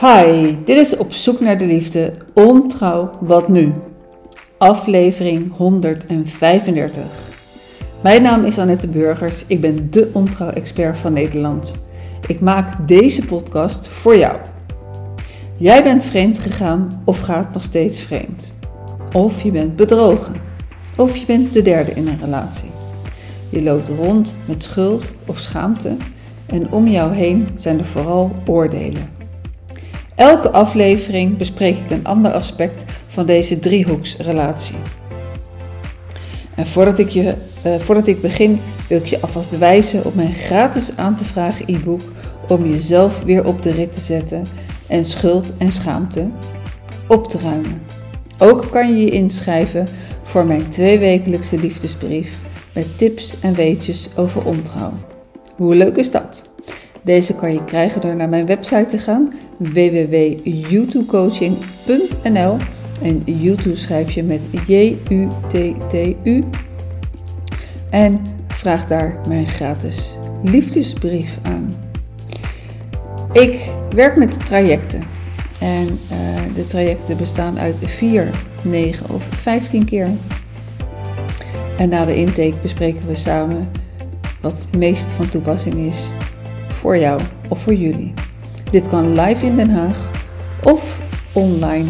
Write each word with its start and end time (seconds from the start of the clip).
Hi, 0.00 0.56
dit 0.64 0.76
is 0.76 0.96
Op 0.96 1.12
zoek 1.12 1.40
naar 1.40 1.58
de 1.58 1.66
liefde, 1.66 2.14
ontrouw, 2.34 3.10
wat 3.20 3.48
nu? 3.48 3.72
Aflevering 4.58 5.56
135. 5.56 7.02
Mijn 8.00 8.22
naam 8.22 8.44
is 8.44 8.58
Annette 8.58 8.88
Burgers, 8.88 9.44
ik 9.46 9.60
ben 9.60 9.90
de 9.90 10.10
ontrouw-expert 10.12 10.96
van 10.96 11.12
Nederland. 11.12 11.76
Ik 12.26 12.40
maak 12.40 12.88
deze 12.88 13.24
podcast 13.24 13.88
voor 13.88 14.16
jou. 14.16 14.36
Jij 15.56 15.82
bent 15.82 16.04
vreemd 16.04 16.38
gegaan 16.38 17.02
of 17.04 17.20
gaat 17.20 17.52
nog 17.52 17.62
steeds 17.62 18.00
vreemd. 18.00 18.54
Of 19.12 19.42
je 19.42 19.50
bent 19.50 19.76
bedrogen. 19.76 20.34
Of 20.96 21.16
je 21.16 21.26
bent 21.26 21.54
de 21.54 21.62
derde 21.62 21.92
in 21.92 22.08
een 22.08 22.20
relatie. 22.20 22.70
Je 23.48 23.62
loopt 23.62 23.88
rond 23.88 24.36
met 24.44 24.62
schuld 24.62 25.12
of 25.26 25.38
schaamte 25.38 25.96
en 26.46 26.72
om 26.72 26.88
jou 26.88 27.14
heen 27.14 27.48
zijn 27.54 27.78
er 27.78 27.84
vooral 27.84 28.32
oordelen. 28.46 29.17
Elke 30.18 30.50
aflevering 30.50 31.36
bespreek 31.36 31.76
ik 31.76 31.90
een 31.90 32.06
ander 32.06 32.32
aspect 32.32 32.84
van 33.08 33.26
deze 33.26 33.58
driehoeksrelatie. 33.58 34.76
En 36.54 36.66
voordat 36.66 36.98
ik, 36.98 37.08
je, 37.08 37.34
uh, 37.66 37.78
voordat 37.78 38.06
ik 38.06 38.20
begin 38.20 38.60
wil 38.88 38.98
ik 38.98 39.06
je 39.06 39.20
alvast 39.20 39.58
wijzen 39.58 40.04
op 40.04 40.14
mijn 40.14 40.34
gratis 40.34 40.96
aan 40.96 41.16
te 41.16 41.24
vragen 41.24 41.64
e-book 41.68 42.00
om 42.48 42.70
jezelf 42.70 43.22
weer 43.22 43.46
op 43.46 43.62
de 43.62 43.70
rit 43.70 43.92
te 43.92 44.00
zetten 44.00 44.46
en 44.86 45.04
schuld 45.04 45.56
en 45.56 45.72
schaamte 45.72 46.28
op 47.08 47.28
te 47.28 47.38
ruimen. 47.38 47.82
Ook 48.38 48.70
kan 48.70 48.88
je 48.88 49.04
je 49.04 49.10
inschrijven 49.10 49.86
voor 50.22 50.46
mijn 50.46 50.68
tweewekelijkse 50.68 51.58
liefdesbrief 51.58 52.38
met 52.74 52.98
tips 52.98 53.40
en 53.40 53.54
weetjes 53.54 54.08
over 54.16 54.44
ontrouw. 54.44 54.92
Hoe 55.56 55.74
leuk 55.74 55.96
is 55.96 56.10
dat? 56.10 56.47
Deze 57.08 57.34
kan 57.34 57.52
je 57.52 57.64
krijgen 57.64 58.00
door 58.00 58.16
naar 58.16 58.28
mijn 58.28 58.46
website 58.46 58.86
te 58.86 58.98
gaan 58.98 59.32
www.youtubecoaching.nl 59.56 62.56
en 63.02 63.22
YouTube 63.24 63.76
schrijf 63.76 64.10
je 64.10 64.22
met 64.22 64.48
J-U-T-T-U 64.66 66.44
en 67.90 68.20
vraag 68.46 68.86
daar 68.86 69.20
mijn 69.28 69.46
gratis 69.46 70.18
liefdesbrief 70.42 71.38
aan. 71.42 71.72
Ik 73.32 73.70
werk 73.94 74.16
met 74.16 74.46
trajecten 74.46 75.02
en 75.60 75.86
uh, 75.86 75.98
de 76.54 76.64
trajecten 76.64 77.16
bestaan 77.16 77.58
uit 77.58 77.76
4, 77.78 78.30
9 78.62 79.10
of 79.10 79.22
15 79.22 79.84
keer. 79.84 80.08
En 81.78 81.88
na 81.88 82.04
de 82.04 82.16
intake 82.16 82.56
bespreken 82.62 83.06
we 83.06 83.14
samen 83.14 83.70
wat 84.40 84.58
het 84.58 84.76
meest 84.76 85.12
van 85.12 85.28
toepassing 85.28 85.74
is 85.74 86.10
voor 86.80 86.98
jou 86.98 87.20
of 87.48 87.62
voor 87.62 87.74
jullie. 87.74 88.12
Dit 88.70 88.88
kan 88.88 89.20
live 89.20 89.46
in 89.46 89.56
Den 89.56 89.70
Haag 89.70 90.10
of 90.62 90.98
online. 91.32 91.88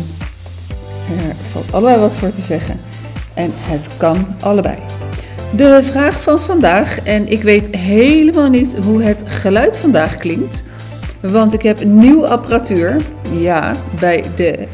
Er 1.29 1.35
valt 1.53 1.73
allebei 1.73 1.99
wat 1.99 2.17
voor 2.17 2.33
te 2.33 2.41
zeggen. 2.41 2.81
En 3.35 3.51
het 3.55 3.89
kan 3.97 4.27
allebei. 4.41 4.77
De 5.57 5.81
vraag 5.85 6.23
van 6.23 6.39
vandaag, 6.39 7.03
en 7.03 7.29
ik 7.29 7.43
weet 7.43 7.77
helemaal 7.77 8.49
niet 8.49 8.77
hoe 8.85 9.03
het 9.03 9.25
geluid 9.27 9.79
vandaag 9.79 10.17
klinkt, 10.17 10.65
want 11.21 11.53
ik 11.53 11.63
heb 11.63 11.85
nieuwe 11.85 12.29
apparatuur, 12.29 12.97
ja, 13.31 13.75
bij 14.01 14.25
de, 14.37 14.69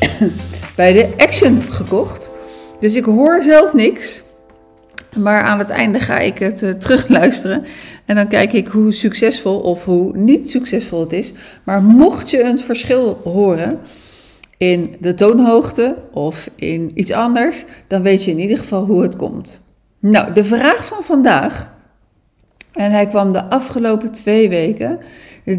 bij 0.76 0.92
de 0.92 1.12
Action 1.16 1.62
gekocht. 1.70 2.30
Dus 2.80 2.94
ik 2.94 3.04
hoor 3.04 3.42
zelf 3.42 3.72
niks. 3.74 4.22
Maar 5.16 5.42
aan 5.42 5.58
het 5.58 5.70
einde 5.70 6.00
ga 6.00 6.18
ik 6.18 6.38
het 6.38 6.62
uh, 6.62 6.70
terugluisteren. 6.70 7.66
En 8.06 8.14
dan 8.14 8.28
kijk 8.28 8.52
ik 8.52 8.66
hoe 8.66 8.92
succesvol 8.92 9.60
of 9.60 9.84
hoe 9.84 10.16
niet 10.16 10.50
succesvol 10.50 11.00
het 11.00 11.12
is. 11.12 11.32
Maar 11.64 11.82
mocht 11.82 12.30
je 12.30 12.42
een 12.42 12.58
verschil 12.58 13.20
horen 13.24 13.78
in 14.56 14.94
de 15.00 15.14
toonhoogte 15.14 15.96
of 16.12 16.50
in 16.54 16.90
iets 16.94 17.12
anders, 17.12 17.64
dan 17.86 18.02
weet 18.02 18.24
je 18.24 18.30
in 18.30 18.38
ieder 18.38 18.58
geval 18.58 18.84
hoe 18.84 19.02
het 19.02 19.16
komt. 19.16 19.60
Nou, 19.98 20.32
de 20.32 20.44
vraag 20.44 20.86
van 20.86 21.02
vandaag. 21.02 21.74
En 22.72 22.90
hij 22.90 23.06
kwam 23.06 23.32
de 23.32 23.44
afgelopen 23.44 24.12
twee 24.12 24.48
weken 24.48 24.98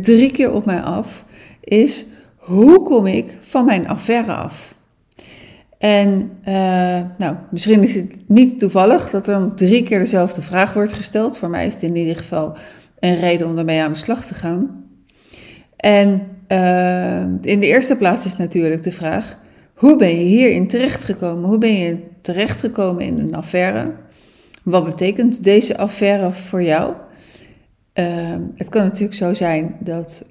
drie 0.01 0.31
keer 0.31 0.51
op 0.51 0.65
mij 0.65 0.81
af. 0.81 1.25
Is 1.63 2.05
hoe 2.37 2.83
kom 2.83 3.07
ik 3.07 3.37
van 3.41 3.65
mijn 3.65 3.87
affaire 3.87 4.33
af? 4.33 4.75
En 5.77 6.31
uh, 6.47 7.01
nou, 7.17 7.35
misschien 7.51 7.83
is 7.83 7.95
het 7.95 8.17
niet 8.27 8.59
toevallig 8.59 9.09
dat 9.09 9.27
er 9.27 9.55
drie 9.55 9.83
keer 9.83 9.99
dezelfde 9.99 10.41
vraag 10.41 10.73
wordt 10.73 10.93
gesteld. 10.93 11.37
Voor 11.37 11.49
mij 11.49 11.67
is 11.67 11.73
het 11.73 11.83
in 11.83 11.95
ieder 11.95 12.15
geval 12.15 12.57
een 12.99 13.15
reden 13.15 13.47
om 13.47 13.57
ermee 13.57 13.81
aan 13.81 13.91
de 13.91 13.97
slag 13.97 14.25
te 14.25 14.33
gaan. 14.33 14.85
En 15.75 16.21
uh, 16.47 17.21
in 17.21 17.59
de 17.59 17.65
eerste 17.65 17.95
plaats 17.95 18.25
is 18.25 18.37
natuurlijk 18.37 18.83
de 18.83 18.91
vraag: 18.91 19.37
hoe 19.73 19.97
ben 19.97 20.09
je 20.09 20.23
hierin 20.23 20.67
terechtgekomen? 20.67 21.49
Hoe 21.49 21.57
ben 21.57 21.77
je 21.77 21.97
terechtgekomen 22.21 23.05
in 23.05 23.19
een 23.19 23.35
affaire? 23.35 23.93
Wat 24.63 24.85
betekent 24.85 25.43
deze 25.43 25.77
affaire 25.77 26.31
voor 26.31 26.63
jou? 26.63 26.93
Uh, 27.93 28.05
het 28.55 28.69
kan 28.69 28.83
natuurlijk 28.83 29.17
zo 29.17 29.33
zijn 29.33 29.75
dat, 29.79 30.29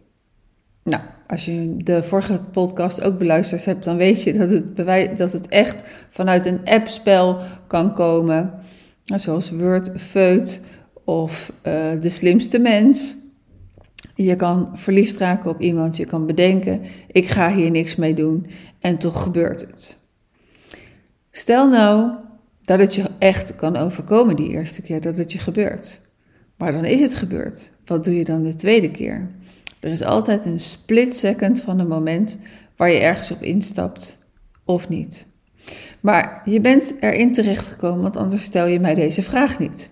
nou, 0.83 1.03
als 1.27 1.45
je 1.45 1.77
de 1.77 2.03
vorige 2.03 2.41
podcast 2.53 3.03
ook 3.03 3.19
beluisterd 3.19 3.65
hebt, 3.65 3.85
dan 3.85 3.97
weet 3.97 4.23
je 4.23 4.33
dat 4.33 4.51
het, 4.51 4.77
dat 5.19 5.33
het 5.33 5.49
echt 5.49 5.83
vanuit 6.11 6.47
een 6.47 6.61
appspel 6.65 7.39
kan 7.67 7.95
komen. 7.95 8.53
Zoals 9.05 9.51
Word 9.51 9.91
Feut 9.97 10.61
of 11.05 11.53
uh, 11.67 11.73
De 12.01 12.09
Slimste 12.09 12.59
Mens. 12.59 13.17
Je 14.15 14.37
kan 14.37 14.71
verliefd 14.75 15.17
raken 15.17 15.51
op 15.51 15.61
iemand, 15.61 15.97
je 15.97 16.05
kan 16.05 16.27
bedenken, 16.27 16.81
ik 17.13 17.29
ga 17.29 17.55
hier 17.55 17.71
niks 17.71 17.97
mee 17.97 18.15
doen 18.15 18.47
en 18.81 18.99
toch 18.99 19.23
gebeurt 19.23 19.61
het. 19.61 19.99
Stel 21.31 21.69
nou 21.69 22.11
dat 22.65 22.79
het 22.79 22.95
je 22.95 23.05
echt 23.19 23.57
kan 23.57 23.77
overkomen 23.77 24.37
die 24.37 24.51
eerste 24.51 24.83
keer 24.83 25.01
dat 25.01 25.19
het 25.19 25.33
je 25.33 25.39
gebeurt. 25.39 26.01
Maar 26.57 26.73
dan 26.73 26.85
is 26.85 27.01
het 27.01 27.15
gebeurd. 27.15 27.71
Wat 27.85 28.05
doe 28.05 28.17
je 28.17 28.25
dan 28.25 28.43
de 28.43 28.55
tweede 28.55 28.91
keer? 28.91 29.31
Er 29.87 29.93
is 29.93 30.03
altijd 30.03 30.45
een 30.45 30.61
split 30.61 31.17
second 31.17 31.61
van 31.61 31.79
een 31.79 31.89
moment 31.89 32.39
waar 32.77 32.91
je 32.91 32.99
ergens 32.99 33.31
op 33.31 33.43
instapt 33.43 34.19
of 34.65 34.89
niet. 34.89 35.27
Maar 36.01 36.43
je 36.45 36.61
bent 36.61 36.97
erin 37.01 37.33
terechtgekomen, 37.33 38.03
want 38.03 38.17
anders 38.17 38.43
stel 38.43 38.67
je 38.67 38.81
mij 38.81 38.95
deze 38.95 39.23
vraag 39.23 39.59
niet. 39.59 39.91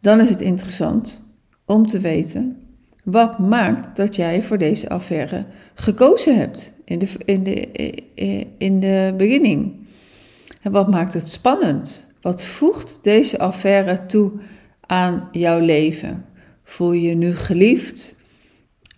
Dan 0.00 0.20
is 0.20 0.28
het 0.28 0.40
interessant 0.40 1.24
om 1.64 1.86
te 1.86 1.98
weten 1.98 2.62
wat 3.04 3.38
maakt 3.38 3.96
dat 3.96 4.16
jij 4.16 4.42
voor 4.42 4.58
deze 4.58 4.88
affaire 4.88 5.44
gekozen 5.74 6.36
hebt 6.36 6.72
in 6.84 6.98
de, 6.98 7.08
in 7.24 7.42
de, 7.42 7.68
in 8.58 8.80
de 8.80 9.14
beginning. 9.16 9.86
En 10.62 10.72
wat 10.72 10.90
maakt 10.90 11.14
het 11.14 11.30
spannend? 11.30 12.06
Wat 12.20 12.44
voegt 12.44 12.98
deze 13.02 13.38
affaire 13.38 14.06
toe 14.06 14.32
aan 14.80 15.28
jouw 15.32 15.58
leven? 15.58 16.26
Voel 16.68 16.92
je 16.92 17.08
je 17.08 17.14
nu 17.14 17.36
geliefd? 17.36 18.14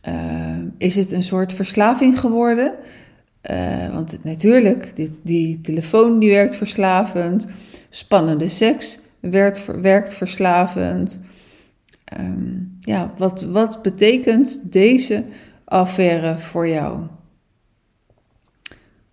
Uh, 0.08 0.56
is 0.78 0.96
het 0.96 1.12
een 1.12 1.22
soort 1.22 1.52
verslaving 1.52 2.20
geworden? 2.20 2.74
Uh, 3.50 3.94
want 3.94 4.24
natuurlijk, 4.24 4.96
die, 4.96 5.18
die, 5.22 5.60
telefoon 5.60 6.18
die 6.18 6.30
werkt 6.30 6.56
verslavend. 6.56 7.46
Spannende 7.90 8.48
seks 8.48 9.00
werkt, 9.20 9.66
werkt 9.66 10.14
verslavend. 10.14 11.20
Um, 12.18 12.76
ja, 12.80 13.14
wat, 13.18 13.42
wat 13.42 13.82
betekent 13.82 14.72
deze 14.72 15.24
affaire 15.64 16.38
voor 16.38 16.68
jou? 16.68 17.00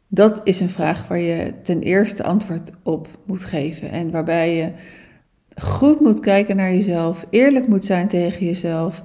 Dat 0.08 0.42
is 0.44 0.60
een 0.60 0.70
vraag 0.70 1.08
waar 1.08 1.20
je 1.20 1.54
ten 1.64 1.82
eerste 1.82 2.24
antwoord 2.24 2.72
op 2.84 3.08
moet 3.26 3.44
geven. 3.44 3.92
En 3.92 4.12
waarbij 4.12 4.56
je 4.56 4.72
goed 5.58 6.00
moet 6.00 6.20
kijken 6.20 6.56
naar 6.56 6.74
jezelf, 6.74 7.26
eerlijk 7.30 7.68
moet 7.68 7.86
zijn 7.86 8.08
tegen 8.08 8.46
jezelf. 8.46 9.02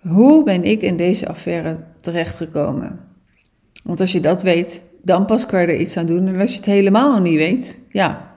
Hoe 0.00 0.44
ben 0.44 0.64
ik 0.64 0.82
in 0.82 0.96
deze 0.96 1.28
affaire 1.28 1.76
terechtgekomen? 2.00 3.00
Want 3.84 4.00
als 4.00 4.12
je 4.12 4.20
dat 4.20 4.42
weet, 4.42 4.82
dan 5.02 5.26
pas 5.26 5.46
kan 5.46 5.60
je 5.60 5.66
er 5.66 5.80
iets 5.80 5.96
aan 5.96 6.06
doen. 6.06 6.26
En 6.26 6.40
als 6.40 6.50
je 6.50 6.56
het 6.56 6.66
helemaal 6.66 7.20
niet 7.20 7.36
weet, 7.36 7.78
ja, 7.90 8.36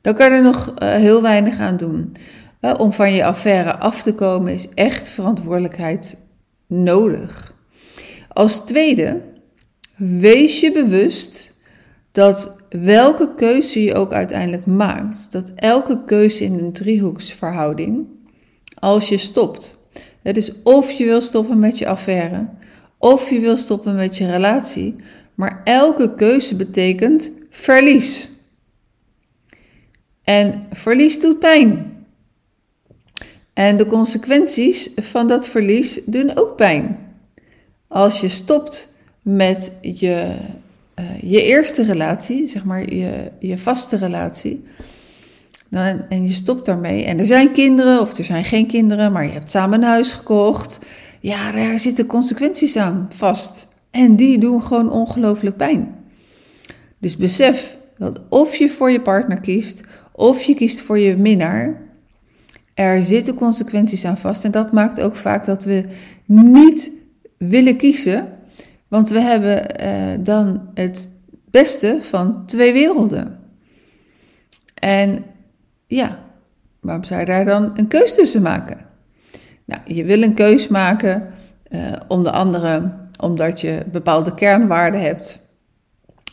dan 0.00 0.14
kan 0.14 0.30
je 0.30 0.36
er 0.36 0.42
nog 0.42 0.74
uh, 0.82 0.88
heel 0.88 1.22
weinig 1.22 1.58
aan 1.58 1.76
doen. 1.76 2.16
Uh, 2.60 2.74
om 2.78 2.92
van 2.92 3.12
je 3.12 3.24
affaire 3.24 3.76
af 3.76 4.02
te 4.02 4.14
komen 4.14 4.52
is 4.52 4.68
echt 4.68 5.08
verantwoordelijkheid 5.08 6.18
nodig. 6.66 7.54
Als 8.28 8.64
tweede, 8.64 9.20
wees 9.96 10.60
je 10.60 10.72
bewust 10.72 11.54
dat 12.12 12.59
welke 12.70 13.34
keuze 13.34 13.82
je 13.82 13.94
ook 13.94 14.12
uiteindelijk 14.12 14.66
maakt, 14.66 15.32
dat 15.32 15.52
elke 15.56 16.04
keuze 16.04 16.44
in 16.44 16.54
een 16.54 16.72
driehoeksverhouding, 16.72 18.06
als 18.74 19.08
je 19.08 19.16
stopt, 19.16 19.78
het 20.22 20.36
is 20.36 20.52
of 20.62 20.90
je 20.90 21.04
wil 21.04 21.20
stoppen 21.20 21.58
met 21.58 21.78
je 21.78 21.88
affaire, 21.88 22.48
of 22.98 23.30
je 23.30 23.40
wil 23.40 23.58
stoppen 23.58 23.94
met 23.94 24.16
je 24.16 24.30
relatie, 24.30 24.96
maar 25.34 25.60
elke 25.64 26.14
keuze 26.14 26.56
betekent 26.56 27.30
verlies. 27.50 28.30
En 30.24 30.66
verlies 30.72 31.20
doet 31.20 31.38
pijn. 31.38 31.98
En 33.52 33.76
de 33.76 33.86
consequenties 33.86 34.90
van 34.96 35.28
dat 35.28 35.48
verlies 35.48 36.00
doen 36.04 36.36
ook 36.36 36.56
pijn. 36.56 36.98
Als 37.88 38.20
je 38.20 38.28
stopt 38.28 38.92
met 39.22 39.78
je, 39.82 40.36
uh, 41.00 41.30
je 41.30 41.42
eerste 41.42 41.84
relatie, 41.84 42.46
zeg 42.46 42.64
maar 42.64 42.94
je, 42.94 43.30
je 43.38 43.58
vaste 43.58 43.96
relatie, 43.96 44.64
dan, 45.68 46.02
en 46.08 46.26
je 46.26 46.32
stopt 46.32 46.66
daarmee 46.66 47.04
en 47.04 47.18
er 47.18 47.26
zijn 47.26 47.52
kinderen 47.52 48.00
of 48.00 48.18
er 48.18 48.24
zijn 48.24 48.44
geen 48.44 48.66
kinderen, 48.66 49.12
maar 49.12 49.24
je 49.24 49.32
hebt 49.32 49.50
samen 49.50 49.82
een 49.82 49.88
huis 49.88 50.12
gekocht, 50.12 50.78
ja, 51.20 51.52
daar 51.52 51.78
zitten 51.78 52.06
consequenties 52.06 52.76
aan 52.76 53.08
vast. 53.14 53.68
En 53.90 54.16
die 54.16 54.38
doen 54.38 54.62
gewoon 54.62 54.90
ongelooflijk 54.90 55.56
pijn. 55.56 55.94
Dus 56.98 57.16
besef 57.16 57.76
dat 57.98 58.20
of 58.28 58.56
je 58.56 58.70
voor 58.70 58.90
je 58.90 59.00
partner 59.00 59.40
kiest, 59.40 59.80
of 60.12 60.42
je 60.42 60.54
kiest 60.54 60.80
voor 60.80 60.98
je 60.98 61.16
minnaar, 61.16 61.82
er 62.74 63.04
zitten 63.04 63.34
consequenties 63.34 64.04
aan 64.04 64.18
vast. 64.18 64.44
En 64.44 64.50
dat 64.50 64.72
maakt 64.72 65.00
ook 65.00 65.16
vaak 65.16 65.46
dat 65.46 65.64
we 65.64 65.84
niet 66.26 66.92
willen 67.38 67.76
kiezen, 67.76 68.28
want 68.90 69.08
we 69.08 69.20
hebben 69.20 69.76
eh, 69.76 70.18
dan 70.20 70.70
het 70.74 71.10
beste 71.50 71.98
van 72.02 72.46
twee 72.46 72.72
werelden. 72.72 73.38
En 74.74 75.24
ja, 75.86 76.18
waarom 76.80 77.04
zou 77.04 77.20
je 77.20 77.26
daar 77.26 77.44
dan 77.44 77.70
een 77.74 77.88
keus 77.88 78.14
tussen 78.14 78.42
maken? 78.42 78.78
Nou, 79.64 79.80
je 79.84 80.04
wil 80.04 80.22
een 80.22 80.34
keus 80.34 80.68
maken, 80.68 81.32
uh, 81.68 81.92
onder 82.08 82.32
andere 82.32 82.98
omdat 83.20 83.60
je 83.60 83.82
bepaalde 83.92 84.34
kernwaarden 84.34 85.00
hebt. 85.00 85.40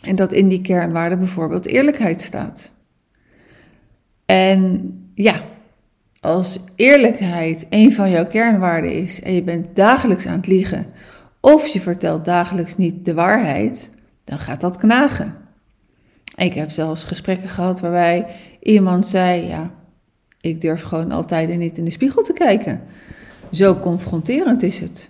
En 0.01 0.15
dat 0.15 0.33
in 0.33 0.47
die 0.47 0.61
kernwaarden 0.61 1.19
bijvoorbeeld 1.19 1.65
eerlijkheid 1.65 2.21
staat. 2.21 2.71
En 4.25 4.91
ja, 5.13 5.41
als 6.19 6.59
eerlijkheid 6.75 7.67
een 7.69 7.93
van 7.93 8.09
jouw 8.09 8.25
kernwaarden 8.27 8.91
is 8.91 9.21
en 9.21 9.33
je 9.33 9.43
bent 9.43 9.75
dagelijks 9.75 10.27
aan 10.27 10.37
het 10.37 10.47
liegen, 10.47 10.85
of 11.39 11.67
je 11.67 11.81
vertelt 11.81 12.25
dagelijks 12.25 12.77
niet 12.77 13.05
de 13.05 13.13
waarheid, 13.13 13.91
dan 14.23 14.39
gaat 14.39 14.61
dat 14.61 14.77
knagen. 14.77 15.35
Ik 16.35 16.53
heb 16.53 16.71
zelfs 16.71 17.03
gesprekken 17.03 17.49
gehad 17.49 17.79
waarbij 17.79 18.27
iemand 18.59 19.07
zei: 19.07 19.47
Ja, 19.47 19.71
ik 20.41 20.61
durf 20.61 20.83
gewoon 20.83 21.11
altijd 21.11 21.57
niet 21.57 21.77
in 21.77 21.85
de 21.85 21.91
spiegel 21.91 22.23
te 22.23 22.33
kijken. 22.33 22.81
Zo 23.51 23.75
confronterend 23.75 24.63
is 24.63 24.79
het. 24.79 25.09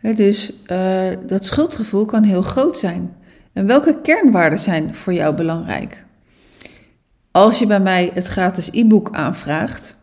Dus 0.00 0.52
uh, 0.66 1.02
dat 1.26 1.44
schuldgevoel 1.44 2.04
kan 2.04 2.22
heel 2.22 2.42
groot 2.42 2.78
zijn. 2.78 3.16
En 3.52 3.66
welke 3.66 4.00
kernwaarden 4.00 4.58
zijn 4.58 4.94
voor 4.94 5.12
jou 5.12 5.34
belangrijk? 5.34 6.04
Als 7.30 7.58
je 7.58 7.66
bij 7.66 7.80
mij 7.80 8.10
het 8.14 8.26
gratis 8.26 8.68
e-book 8.72 9.08
aanvraagt 9.12 9.96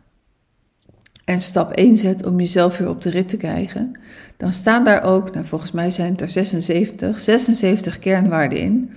en 1.30 1.42
stap 1.42 1.72
1 1.72 1.98
zet 1.98 2.26
om 2.26 2.40
jezelf 2.40 2.78
weer 2.78 2.90
op 2.90 3.02
de 3.02 3.10
rit 3.10 3.30
te 3.30 3.38
krijgen, 3.38 4.00
dan 4.38 4.54
staan 4.54 4.84
daar 4.84 5.04
ook, 5.04 5.34
nou 5.34 5.46
volgens 5.46 5.72
mij 5.72 5.92
zijn 5.92 6.12
het 6.12 6.22
er 6.22 6.30
76, 6.30 7.20
76 7.20 8.00
kernwaarden 8.00 8.60
in, 8.60 8.92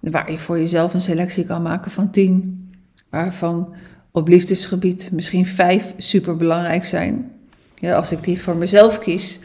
waar 0.00 0.30
je 0.30 0.38
voor 0.38 0.58
jezelf 0.58 0.94
een 0.94 1.00
selectie 1.00 1.44
kan 1.44 1.62
maken 1.62 1.90
van 1.90 2.10
10, 2.10 2.70
waarvan 3.10 3.74
op 4.10 4.28
liefdesgebied 4.28 5.10
misschien 5.12 5.46
5 5.46 5.94
super 5.96 6.36
belangrijk 6.36 6.84
zijn. 6.84 7.32
Ja, 7.74 7.94
als 7.94 8.12
ik 8.12 8.24
die 8.24 8.40
voor 8.40 8.56
mezelf 8.56 8.98
kies, 8.98 9.40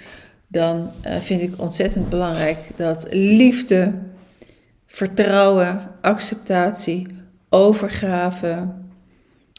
dan 0.47 0.89
uh, 1.06 1.15
vind 1.21 1.42
ik 1.42 1.53
ontzettend 1.57 2.09
belangrijk 2.09 2.57
dat 2.75 3.07
liefde, 3.12 3.94
vertrouwen, 4.88 5.92
acceptatie, 6.01 7.07
overgave, 7.50 8.68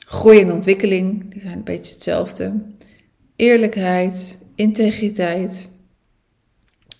groei 0.09 0.41
en 0.41 0.53
ontwikkeling, 0.53 1.33
die 1.33 1.41
zijn 1.41 1.57
een 1.57 1.65
beetje 1.65 1.93
hetzelfde. 1.93 2.53
Eerlijkheid, 3.37 4.39
integriteit. 4.55 5.69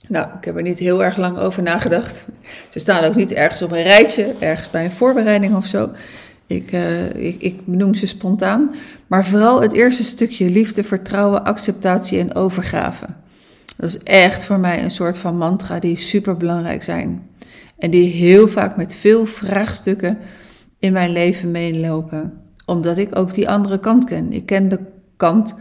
Nou, 0.09 0.29
ik 0.39 0.45
heb 0.45 0.57
er 0.57 0.63
niet 0.63 0.79
heel 0.79 1.05
erg 1.05 1.17
lang 1.17 1.39
over 1.39 1.63
nagedacht. 1.63 2.25
Ze 2.71 2.79
staan 2.79 3.05
ook 3.05 3.15
niet 3.15 3.33
ergens 3.33 3.63
op 3.63 3.71
een 3.71 3.83
rijtje, 3.83 4.35
ergens 4.39 4.71
bij 4.71 4.85
een 4.85 4.91
voorbereiding 4.91 5.57
of 5.57 5.67
zo. 5.67 5.91
Ik, 6.47 6.73
uh, 6.73 7.15
ik, 7.15 7.41
ik 7.43 7.61
noem 7.65 7.95
ze 7.95 8.07
spontaan. 8.07 8.75
Maar 9.07 9.27
vooral 9.27 9.61
het 9.63 9.73
eerste 9.73 10.05
stukje 10.05 10.51
liefde, 10.51 10.85
vertrouwen, 10.85 11.45
acceptatie 11.45 12.19
en 12.19 12.35
overgave. 12.35 13.07
Dat 13.77 13.89
is 13.89 14.03
echt 14.03 14.45
voor 14.45 14.59
mij 14.59 14.83
een 14.83 14.91
soort 14.91 15.19
van 15.19 15.37
mantra 15.37 15.79
die 15.79 15.97
super 15.97 16.37
belangrijk 16.37 16.83
zijn. 16.83 17.31
En 17.79 17.91
die 17.91 18.11
heel 18.11 18.49
vaak 18.49 18.77
met 18.77 18.95
veel 18.95 19.27
vraagstukken 19.27 20.19
in 20.79 20.93
mijn 20.93 21.13
leven 21.13 21.51
meelopen. 21.51 22.46
Omdat 22.67 22.97
ik 22.97 23.19
ook 23.19 23.35
die 23.35 23.49
andere 23.49 23.81
kant 23.81 24.05
ken. 24.05 24.33
Ik 24.33 24.47
ken 24.47 24.69
de 24.69 24.81
kant 25.17 25.57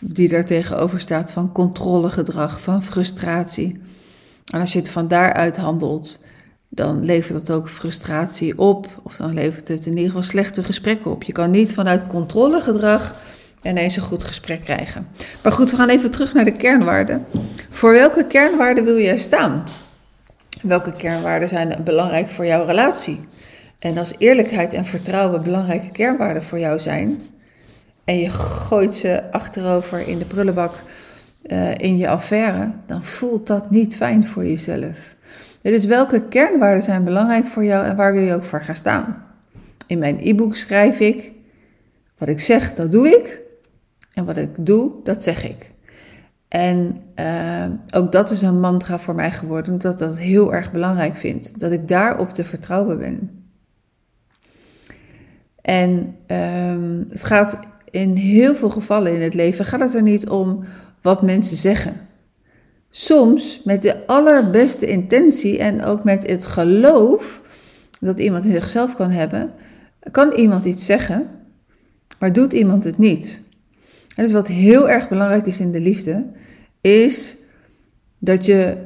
die 0.00 0.28
daar 0.28 0.44
tegenover 0.44 1.00
staat 1.00 1.32
van 1.32 1.52
controlegedrag, 1.52 2.60
van 2.60 2.82
frustratie. 2.82 3.80
En 4.52 4.60
als 4.60 4.72
je 4.72 4.78
het 4.78 4.90
van 4.90 5.08
daaruit 5.08 5.56
handelt, 5.56 6.20
dan 6.68 7.04
levert 7.04 7.46
dat 7.46 7.56
ook 7.56 7.68
frustratie 7.68 8.58
op. 8.58 9.00
Of 9.02 9.16
dan 9.16 9.34
levert 9.34 9.68
het 9.68 9.86
in 9.86 9.92
ieder 9.92 10.06
geval 10.06 10.22
slechte 10.22 10.64
gesprekken 10.64 11.10
op. 11.10 11.22
Je 11.22 11.32
kan 11.32 11.50
niet 11.50 11.74
vanuit 11.74 12.06
controlegedrag 12.06 13.14
ineens 13.62 13.96
een 13.96 14.02
goed 14.02 14.24
gesprek 14.24 14.60
krijgen. 14.60 15.08
Maar 15.42 15.52
goed, 15.52 15.70
we 15.70 15.76
gaan 15.76 15.88
even 15.88 16.10
terug 16.10 16.34
naar 16.34 16.44
de 16.44 16.56
kernwaarden. 16.56 17.26
Voor 17.70 17.92
welke 17.92 18.26
kernwaarden 18.26 18.84
wil 18.84 18.98
jij 18.98 19.18
staan? 19.18 19.64
Welke 20.62 20.92
kernwaarden 20.92 21.48
zijn 21.48 21.76
belangrijk 21.84 22.28
voor 22.28 22.46
jouw 22.46 22.64
relatie? 22.66 23.20
En 23.80 23.98
als 23.98 24.14
eerlijkheid 24.18 24.72
en 24.72 24.84
vertrouwen 24.84 25.42
belangrijke 25.42 25.90
kernwaarden 25.92 26.42
voor 26.42 26.58
jou 26.58 26.78
zijn, 26.78 27.20
en 28.04 28.18
je 28.18 28.30
gooit 28.30 28.96
ze 28.96 29.30
achterover 29.30 30.08
in 30.08 30.18
de 30.18 30.24
prullenbak 30.24 30.74
uh, 31.42 31.74
in 31.74 31.96
je 31.96 32.08
affaire, 32.08 32.72
dan 32.86 33.04
voelt 33.04 33.46
dat 33.46 33.70
niet 33.70 33.96
fijn 33.96 34.26
voor 34.26 34.44
jezelf. 34.44 35.14
Dus 35.62 35.84
welke 35.84 36.28
kernwaarden 36.28 36.82
zijn 36.82 37.04
belangrijk 37.04 37.46
voor 37.46 37.64
jou 37.64 37.86
en 37.86 37.96
waar 37.96 38.12
wil 38.12 38.22
je 38.22 38.34
ook 38.34 38.44
voor 38.44 38.62
gaan 38.62 38.76
staan? 38.76 39.24
In 39.86 39.98
mijn 39.98 40.18
e-book 40.20 40.56
schrijf 40.56 41.00
ik: 41.00 41.32
wat 42.18 42.28
ik 42.28 42.40
zeg, 42.40 42.74
dat 42.74 42.90
doe 42.90 43.08
ik. 43.08 43.40
En 44.12 44.24
wat 44.24 44.36
ik 44.36 44.50
doe, 44.56 44.92
dat 45.04 45.24
zeg 45.24 45.48
ik. 45.48 45.70
En 46.48 47.02
uh, 47.16 47.64
ook 47.90 48.12
dat 48.12 48.30
is 48.30 48.42
een 48.42 48.60
mantra 48.60 48.98
voor 48.98 49.14
mij 49.14 49.30
geworden, 49.30 49.72
omdat 49.72 49.92
ik 49.92 49.98
dat 49.98 50.18
heel 50.18 50.54
erg 50.54 50.72
belangrijk 50.72 51.16
vind. 51.16 51.60
Dat 51.60 51.72
ik 51.72 51.88
daarop 51.88 52.28
te 52.28 52.44
vertrouwen 52.44 52.98
ben. 52.98 53.39
En 55.70 56.16
um, 56.26 57.06
het 57.10 57.24
gaat 57.24 57.58
in 57.90 58.16
heel 58.16 58.54
veel 58.54 58.70
gevallen 58.70 59.14
in 59.14 59.20
het 59.20 59.34
leven 59.34 59.64
gaat 59.64 59.80
het 59.80 59.94
er 59.94 60.02
niet 60.02 60.28
om 60.28 60.64
wat 61.02 61.22
mensen 61.22 61.56
zeggen. 61.56 62.08
Soms 62.90 63.60
met 63.64 63.82
de 63.82 64.06
allerbeste 64.06 64.86
intentie 64.86 65.58
en 65.58 65.84
ook 65.84 66.04
met 66.04 66.26
het 66.26 66.46
geloof 66.46 67.40
dat 67.98 68.18
iemand 68.18 68.44
in 68.44 68.52
zichzelf 68.52 68.96
kan 68.96 69.10
hebben, 69.10 69.52
kan 70.10 70.32
iemand 70.32 70.64
iets 70.64 70.84
zeggen, 70.84 71.28
maar 72.18 72.32
doet 72.32 72.52
iemand 72.52 72.84
het 72.84 72.98
niet. 72.98 73.42
En 74.16 74.24
dus 74.24 74.32
wat 74.32 74.48
heel 74.48 74.88
erg 74.88 75.08
belangrijk 75.08 75.46
is 75.46 75.58
in 75.58 75.72
de 75.72 75.80
liefde, 75.80 76.26
is 76.80 77.36
dat 78.18 78.46
je 78.46 78.76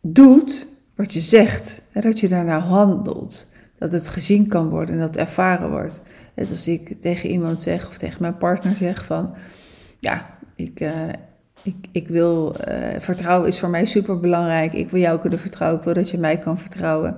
doet 0.00 0.66
wat 0.94 1.12
je 1.12 1.20
zegt 1.20 1.82
en 1.92 2.00
dat 2.00 2.20
je 2.20 2.28
daarna 2.28 2.58
handelt 2.58 3.50
dat 3.82 3.92
het 3.92 4.08
gezien 4.08 4.48
kan 4.48 4.68
worden 4.68 4.94
en 4.94 5.00
dat 5.00 5.08
het 5.08 5.16
ervaren 5.16 5.70
wordt. 5.70 6.02
Net 6.34 6.50
als 6.50 6.68
ik 6.68 6.94
tegen 7.00 7.30
iemand 7.30 7.60
zeg 7.60 7.88
of 7.88 7.96
tegen 7.96 8.22
mijn 8.22 8.36
partner 8.36 8.76
zeg 8.76 9.04
van, 9.04 9.34
ja, 9.98 10.36
ik, 10.56 10.80
uh, 10.80 10.90
ik, 11.62 11.74
ik 11.92 12.08
wil, 12.08 12.56
uh, 12.68 12.74
vertrouwen 12.98 13.48
is 13.48 13.58
voor 13.58 13.68
mij 13.68 13.84
super 13.84 14.20
belangrijk. 14.20 14.72
Ik 14.72 14.90
wil 14.90 15.00
jou 15.00 15.20
kunnen 15.20 15.38
vertrouwen, 15.38 15.78
ik 15.78 15.84
wil 15.84 15.94
dat 15.94 16.10
je 16.10 16.18
mij 16.18 16.38
kan 16.38 16.58
vertrouwen. 16.58 17.16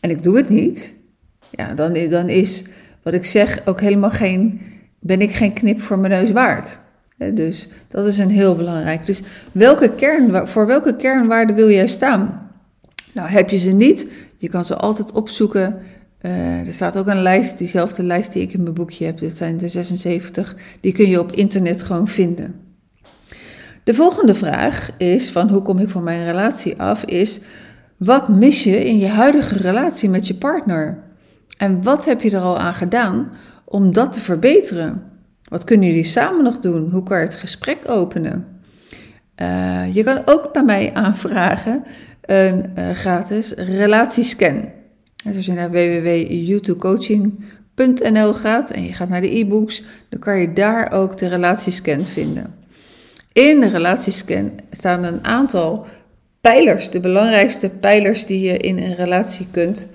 En 0.00 0.10
ik 0.10 0.22
doe 0.22 0.36
het 0.36 0.48
niet. 0.48 0.94
Ja, 1.50 1.74
dan, 1.74 2.08
dan 2.08 2.28
is 2.28 2.64
wat 3.02 3.14
ik 3.14 3.24
zeg 3.24 3.66
ook 3.66 3.80
helemaal 3.80 4.10
geen, 4.10 4.60
ben 5.00 5.20
ik 5.20 5.32
geen 5.32 5.52
knip 5.52 5.80
voor 5.80 5.98
mijn 5.98 6.12
neus 6.12 6.32
waard. 6.32 6.78
Dus 7.32 7.68
dat 7.88 8.06
is 8.06 8.18
een 8.18 8.30
heel 8.30 8.56
belangrijk. 8.56 9.06
Dus 9.06 9.22
welke 9.52 9.90
kern, 9.90 10.48
voor 10.48 10.66
welke 10.66 10.96
kernwaarde 10.96 11.52
wil 11.52 11.70
jij 11.70 11.88
staan? 11.88 12.50
Nou, 13.14 13.28
heb 13.28 13.50
je 13.50 13.58
ze 13.58 13.70
niet, 13.70 14.08
je 14.44 14.50
kan 14.50 14.64
ze 14.64 14.76
altijd 14.76 15.12
opzoeken. 15.12 15.78
Uh, 16.20 16.66
er 16.66 16.72
staat 16.72 16.96
ook 16.96 17.06
een 17.06 17.22
lijst, 17.22 17.58
diezelfde 17.58 18.02
lijst 18.02 18.32
die 18.32 18.42
ik 18.42 18.52
in 18.52 18.62
mijn 18.62 18.74
boekje 18.74 19.04
heb. 19.04 19.18
Dit 19.18 19.36
zijn 19.36 19.56
de 19.56 19.68
76. 19.68 20.56
Die 20.80 20.92
kun 20.92 21.08
je 21.08 21.20
op 21.20 21.32
internet 21.32 21.82
gewoon 21.82 22.08
vinden. 22.08 22.54
De 23.84 23.94
volgende 23.94 24.34
vraag 24.34 24.90
is 24.96 25.30
van 25.30 25.48
hoe 25.48 25.62
kom 25.62 25.78
ik 25.78 25.88
van 25.88 26.02
mijn 26.02 26.24
relatie 26.24 26.80
af? 26.80 27.04
Is 27.04 27.40
wat 27.96 28.28
mis 28.28 28.64
je 28.64 28.84
in 28.84 28.98
je 28.98 29.08
huidige 29.08 29.56
relatie 29.56 30.08
met 30.08 30.26
je 30.26 30.34
partner? 30.34 30.98
En 31.58 31.82
wat 31.82 32.04
heb 32.04 32.20
je 32.20 32.30
er 32.30 32.40
al 32.40 32.58
aan 32.58 32.74
gedaan 32.74 33.30
om 33.64 33.92
dat 33.92 34.12
te 34.12 34.20
verbeteren? 34.20 35.02
Wat 35.44 35.64
kunnen 35.64 35.88
jullie 35.88 36.04
samen 36.04 36.44
nog 36.44 36.58
doen? 36.58 36.90
Hoe 36.90 37.02
kan 37.02 37.18
je 37.18 37.24
het 37.24 37.34
gesprek 37.34 37.78
openen? 37.86 38.46
Uh, 39.42 39.94
je 39.94 40.02
kan 40.02 40.22
ook 40.24 40.52
bij 40.52 40.64
mij 40.64 40.94
aanvragen 40.94 41.84
een 42.26 42.70
uh, 42.78 42.90
gratis 42.90 43.52
relatiescan. 43.52 44.68
Dus 45.24 45.36
als 45.36 45.46
je 45.46 45.52
naar 45.52 45.70
www.youtubecoaching.nl 45.70 48.34
gaat 48.34 48.70
en 48.70 48.84
je 48.84 48.92
gaat 48.92 49.08
naar 49.08 49.20
de 49.20 49.38
e-books, 49.38 49.82
dan 50.08 50.20
kan 50.20 50.38
je 50.38 50.52
daar 50.52 50.92
ook 50.92 51.18
de 51.18 51.28
relatiescan 51.28 52.00
vinden. 52.00 52.54
In 53.32 53.60
de 53.60 53.68
relatiescan 53.68 54.52
staan 54.70 55.04
een 55.04 55.24
aantal 55.24 55.86
pijlers, 56.40 56.90
de 56.90 57.00
belangrijkste 57.00 57.68
pijlers 57.68 58.26
die 58.26 58.40
je 58.40 58.56
in 58.56 58.78
een 58.78 58.94
relatie 58.94 59.46
kunt, 59.50 59.88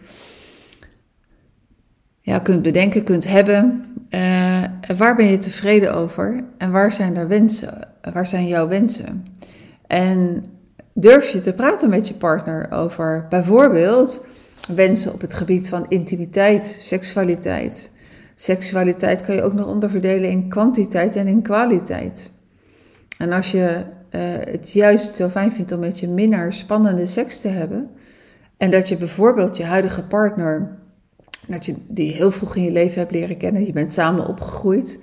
ja, 2.22 2.40
kunt 2.40 2.62
bedenken, 2.62 3.04
kunt 3.04 3.28
hebben. 3.28 3.84
Uh, 4.10 4.64
waar 4.98 5.16
ben 5.16 5.26
je 5.26 5.38
tevreden 5.38 5.94
over 5.94 6.44
en 6.58 6.72
waar 6.72 6.94
zijn 6.94 7.16
er 7.16 7.28
wensen? 7.28 7.88
Waar 8.14 8.28
zijn 8.28 8.48
jouw 8.48 8.68
wensen? 8.68 9.26
En 9.88 10.44
durf 11.00 11.30
je 11.30 11.42
te 11.42 11.54
praten 11.54 11.90
met 11.90 12.08
je 12.08 12.14
partner 12.14 12.72
over 12.72 13.26
bijvoorbeeld 13.30 14.26
wensen 14.76 15.14
op 15.14 15.22
het 15.22 15.34
gebied 15.34 15.70
van 15.70 15.86
intimiteit, 15.88 16.78
seksualiteit. 16.80 17.92
Seksualiteit 18.36 19.26
kan 19.26 19.36
je 19.36 19.44
ook 19.44 19.54
nog 19.54 19.68
onderverdelen 19.68 20.30
in 20.30 20.50
kwantiteit 20.50 21.16
en 21.16 21.28
in 21.28 21.42
kwaliteit. 21.42 22.32
En 23.18 23.32
als 23.32 23.52
je 23.52 23.84
uh, 24.12 24.22
het 24.40 24.72
juist 24.72 25.16
zo 25.16 25.30
fijn 25.30 25.52
vindt 25.52 25.72
om 25.72 25.80
met 25.80 26.00
je 26.00 26.08
minnaar 26.08 26.54
spannende 26.54 27.06
seks 27.06 27.42
te 27.42 27.48
hebben, 27.48 27.90
en 28.58 28.72
dat 28.72 28.88
je 28.88 28.98
bijvoorbeeld 28.98 29.58
je 29.58 29.64
huidige 29.64 30.04
partner, 30.04 30.78
dat 31.48 31.66
je 31.66 31.76
die 31.88 32.14
heel 32.14 32.32
vroeg 32.32 32.56
in 32.56 32.64
je 32.64 32.72
leven 32.72 33.00
hebt 33.00 33.12
leren 33.12 33.38
kennen, 33.38 33.66
je 33.66 33.74
bent 33.74 33.94
samen 33.94 34.28
opgegroeid, 34.28 35.00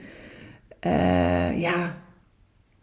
uh, 0.86 1.60
ja, 1.60 1.94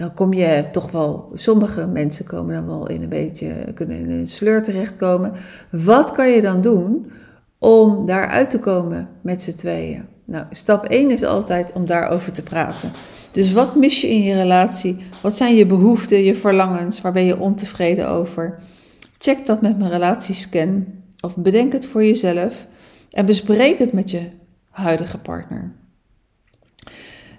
dan 0.04 0.14
kom 0.14 0.34
je 0.34 0.64
toch 0.72 0.92
wel, 0.92 1.32
sommige 1.36 1.88
mensen 1.88 2.26
komen 2.26 2.54
dan 2.54 2.68
wel 2.68 2.90
in 2.90 3.02
een 3.02 3.10
beetje, 3.10 3.54
kunnen 3.74 4.00
in 4.00 4.10
een 4.10 4.28
sleur 4.28 4.64
terechtkomen. 4.64 5.34
Wat 5.70 6.12
kan 6.12 6.30
je 6.30 6.42
dan 6.42 6.62
doen 6.62 7.12
om 7.58 8.06
daaruit 8.06 8.50
te 8.50 8.60
komen 8.60 9.10
met 9.22 9.44
z'n 9.44 9.56
tweeën? 9.56 10.06
Nou, 10.26 10.46
stap 10.52 10.86
1 10.86 11.12
is 11.12 11.24
altijd 11.24 11.72
om 11.74 11.86
daarover 11.86 12.32
te 12.32 12.44
praten. 12.44 12.92
Dus 13.32 13.54
wat 13.54 13.76
mis 13.76 14.02
je 14.02 14.10
in 14.10 14.22
je 14.22 14.36
relatie? 14.36 14.98
Wat 15.22 15.38
zijn 15.38 15.56
je 15.56 15.66
behoeften, 15.66 16.24
je 16.24 16.36
verlangens? 16.36 17.02
Waar 17.02 17.12
ben 17.14 17.26
je 17.26 17.40
ontevreden 17.40 18.10
over? 18.10 18.60
Check 19.18 19.46
dat 19.46 19.62
met 19.62 19.78
mijn 19.78 19.92
relatiescan 19.92 20.86
of 21.22 21.36
bedenk 21.36 21.74
het 21.74 21.86
voor 21.86 22.04
jezelf 22.04 22.68
en 23.12 23.26
bespreek 23.26 23.78
het 23.78 23.94
met 23.94 24.12
je 24.12 24.30
huidige 24.70 25.18
partner. 25.18 25.72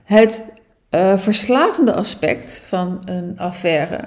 Het 0.05 0.54
uh, 0.95 1.19
verslavende 1.19 1.93
aspect 1.93 2.61
van 2.67 3.03
een 3.05 3.39
affaire, 3.39 3.99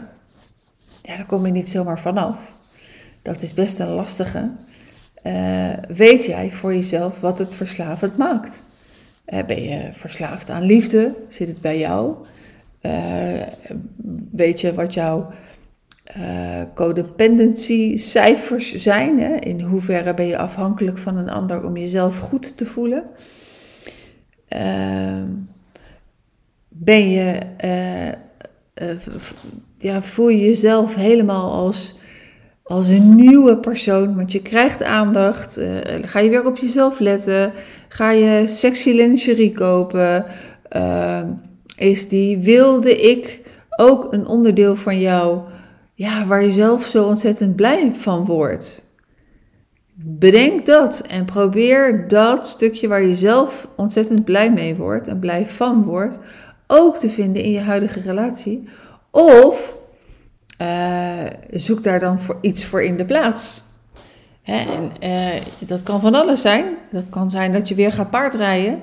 ja, 1.01 1.15
daar 1.15 1.25
kom 1.25 1.45
je 1.45 1.51
niet 1.51 1.69
zomaar 1.69 1.99
vanaf. 1.99 2.37
Dat 3.21 3.41
is 3.41 3.53
best 3.53 3.79
een 3.79 3.87
lastige. 3.87 4.51
Uh, 5.23 5.73
weet 5.87 6.25
jij 6.25 6.51
voor 6.51 6.73
jezelf 6.73 7.19
wat 7.19 7.37
het 7.37 7.55
verslavend 7.55 8.17
maakt? 8.17 8.61
Uh, 9.27 9.43
ben 9.43 9.63
je 9.63 9.89
verslaafd 9.93 10.49
aan 10.49 10.63
liefde? 10.63 11.13
Zit 11.27 11.47
het 11.47 11.61
bij 11.61 11.77
jou? 11.77 12.15
weet 14.31 14.61
je 14.61 14.73
wat 14.73 14.93
jouw 14.93 15.31
codependency 16.73 17.97
cijfers 17.97 18.75
zijn? 18.75 19.19
Hè? 19.19 19.35
In 19.35 19.61
hoeverre 19.61 20.13
ben 20.13 20.25
je 20.25 20.37
afhankelijk 20.37 20.97
van 20.97 21.17
een 21.17 21.29
ander 21.29 21.63
om 21.63 21.77
jezelf 21.77 22.19
goed 22.19 22.57
te 22.57 22.65
voelen? 22.65 23.03
Ehm 24.47 25.29
ben 26.79 27.09
je, 27.09 27.39
uh, 27.65 28.07
uh, 28.87 28.97
ja, 29.77 30.01
voel 30.01 30.29
je 30.29 30.45
jezelf 30.45 30.95
helemaal 30.95 31.51
als, 31.51 31.95
als 32.63 32.87
een 32.89 33.15
nieuwe 33.15 33.57
persoon. 33.57 34.15
Want 34.15 34.31
je 34.31 34.41
krijgt 34.41 34.83
aandacht. 34.83 35.59
Uh, 35.59 35.67
ga 36.01 36.19
je 36.19 36.29
weer 36.29 36.45
op 36.45 36.57
jezelf 36.57 36.99
letten. 36.99 37.51
Ga 37.87 38.11
je 38.11 38.47
sexy 38.47 38.91
lingerie 38.91 39.51
kopen. 39.51 40.25
is 41.77 42.09
die 42.09 42.37
wilde 42.37 43.01
ik 43.01 43.41
ook 43.77 44.13
een 44.13 44.27
onderdeel 44.27 44.75
van 44.75 44.99
jou 44.99 45.39
ja, 45.97 46.25
waar 46.25 46.43
je 46.43 46.51
zelf 46.51 46.85
zo 46.85 47.05
ontzettend 47.05 47.55
blij 47.55 47.91
van 47.97 48.25
wordt? 48.25 48.85
Bedenk 49.93 50.65
dat 50.65 50.99
en 51.07 51.25
probeer 51.25 52.07
dat 52.07 52.47
stukje 52.47 52.87
waar 52.87 53.01
je 53.01 53.15
zelf 53.15 53.67
ontzettend 53.75 54.25
blij 54.25 54.51
mee 54.53 54.75
wordt 54.75 55.07
en 55.07 55.19
blij 55.19 55.45
van 55.45 55.83
wordt, 55.83 56.19
ook 56.67 56.97
te 56.97 57.09
vinden 57.09 57.43
in 57.43 57.51
je 57.51 57.59
huidige 57.59 58.01
relatie. 58.01 58.69
Of 59.11 59.75
uh, 60.61 61.23
zoek 61.51 61.83
daar 61.83 61.99
dan 61.99 62.19
voor 62.19 62.37
iets 62.41 62.65
voor 62.65 62.83
in 62.83 62.97
de 62.97 63.05
plaats. 63.05 63.61
Hè, 64.41 64.55
en 64.55 64.91
uh, 65.03 65.41
dat 65.59 65.83
kan 65.83 66.01
van 66.01 66.15
alles 66.15 66.41
zijn. 66.41 66.65
Dat 66.91 67.09
kan 67.09 67.29
zijn 67.29 67.53
dat 67.53 67.67
je 67.67 67.75
weer 67.75 67.93
gaat 67.93 68.09
paardrijden. 68.09 68.79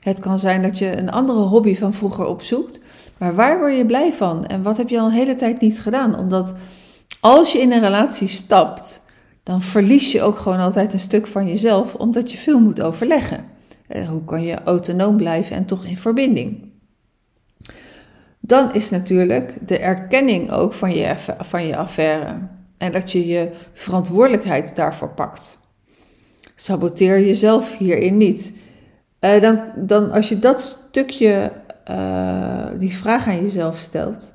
Het 0.00 0.20
kan 0.20 0.38
zijn 0.38 0.62
dat 0.62 0.78
je 0.78 0.98
een 0.98 1.10
andere 1.10 1.38
hobby 1.38 1.76
van 1.76 1.92
vroeger 1.92 2.26
opzoekt. 2.26 2.80
Maar 3.18 3.34
waar 3.34 3.58
word 3.58 3.76
je 3.76 3.86
blij 3.86 4.12
van? 4.12 4.46
En 4.46 4.62
wat 4.62 4.76
heb 4.76 4.88
je 4.88 5.00
al 5.00 5.06
een 5.06 5.12
hele 5.12 5.34
tijd 5.34 5.60
niet 5.60 5.80
gedaan? 5.80 6.18
Omdat 6.18 6.54
als 7.20 7.52
je 7.52 7.58
in 7.58 7.72
een 7.72 7.80
relatie 7.80 8.28
stapt, 8.28 9.02
dan 9.42 9.62
verlies 9.62 10.12
je 10.12 10.22
ook 10.22 10.38
gewoon 10.38 10.58
altijd 10.58 10.92
een 10.92 10.98
stuk 10.98 11.26
van 11.26 11.48
jezelf, 11.48 11.94
omdat 11.94 12.30
je 12.30 12.38
veel 12.38 12.60
moet 12.60 12.82
overleggen. 12.82 13.44
Eh, 13.86 14.08
hoe 14.08 14.24
kan 14.24 14.42
je 14.42 14.62
autonoom 14.64 15.16
blijven 15.16 15.56
en 15.56 15.64
toch 15.64 15.84
in 15.84 15.98
verbinding? 15.98 16.67
Dan 18.48 18.74
is 18.74 18.90
natuurlijk 18.90 19.58
de 19.66 19.78
erkenning 19.78 20.50
ook 20.50 20.74
van 20.74 20.94
je, 20.94 21.14
van 21.38 21.66
je 21.66 21.76
affaire. 21.76 22.38
En 22.78 22.92
dat 22.92 23.12
je 23.12 23.26
je 23.26 23.50
verantwoordelijkheid 23.72 24.76
daarvoor 24.76 25.08
pakt. 25.08 25.58
Saboteer 26.56 27.20
jezelf 27.20 27.76
hierin 27.76 28.16
niet. 28.16 28.58
Uh, 29.20 29.40
dan, 29.40 29.60
dan 29.76 30.10
als 30.10 30.28
je 30.28 30.38
dat 30.38 30.60
stukje, 30.60 31.52
uh, 31.90 32.66
die 32.78 32.96
vraag 32.96 33.26
aan 33.26 33.42
jezelf 33.42 33.78
stelt, 33.78 34.34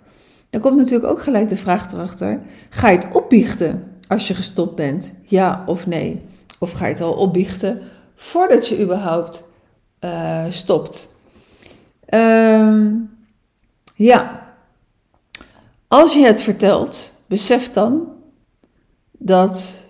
dan 0.49 0.61
komt 0.61 0.77
natuurlijk 0.77 1.11
ook 1.11 1.21
gelijk 1.21 1.49
de 1.49 1.57
vraag 1.57 1.91
erachter: 1.91 2.39
ga 2.69 2.89
je 2.89 2.97
het 2.97 3.07
opbiechten 3.11 3.83
als 4.07 4.27
je 4.27 4.33
gestopt 4.33 4.75
bent? 4.75 5.13
Ja 5.23 5.63
of 5.65 5.87
nee? 5.87 6.21
Of 6.59 6.71
ga 6.71 6.85
je 6.85 6.93
het 6.93 7.01
al 7.01 7.13
opbiechten 7.13 7.81
voordat 8.15 8.67
je 8.67 8.81
überhaupt 8.81 9.43
uh, 10.01 10.45
stopt? 10.49 11.15
Um, 12.13 13.11
ja, 14.03 14.53
als 15.87 16.13
je 16.13 16.25
het 16.25 16.41
vertelt, 16.41 17.13
besef 17.27 17.71
dan 17.71 18.07
dat 19.11 19.81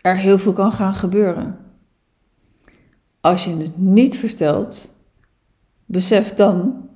er 0.00 0.16
heel 0.16 0.38
veel 0.38 0.52
kan 0.52 0.72
gaan 0.72 0.94
gebeuren. 0.94 1.58
Als 3.20 3.44
je 3.44 3.56
het 3.56 3.78
niet 3.78 4.18
vertelt, 4.18 4.90
besef 5.84 6.34
dan 6.34 6.88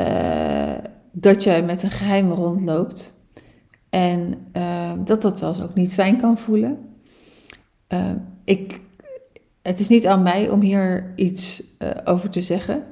uh, 0.00 0.78
dat 1.12 1.42
jij 1.42 1.62
met 1.62 1.82
een 1.82 1.90
geheim 1.90 2.30
rondloopt 2.30 3.14
en 3.90 4.46
uh, 4.56 4.92
dat 5.04 5.22
dat 5.22 5.40
wel 5.40 5.48
eens 5.48 5.62
ook 5.62 5.74
niet 5.74 5.94
fijn 5.94 6.20
kan 6.20 6.38
voelen. 6.38 6.94
Uh, 7.88 8.10
ik, 8.44 8.80
het 9.62 9.80
is 9.80 9.88
niet 9.88 10.06
aan 10.06 10.22
mij 10.22 10.48
om 10.48 10.60
hier 10.60 11.12
iets 11.16 11.62
over 12.04 12.30
te 12.30 12.40
zeggen. 12.40 12.84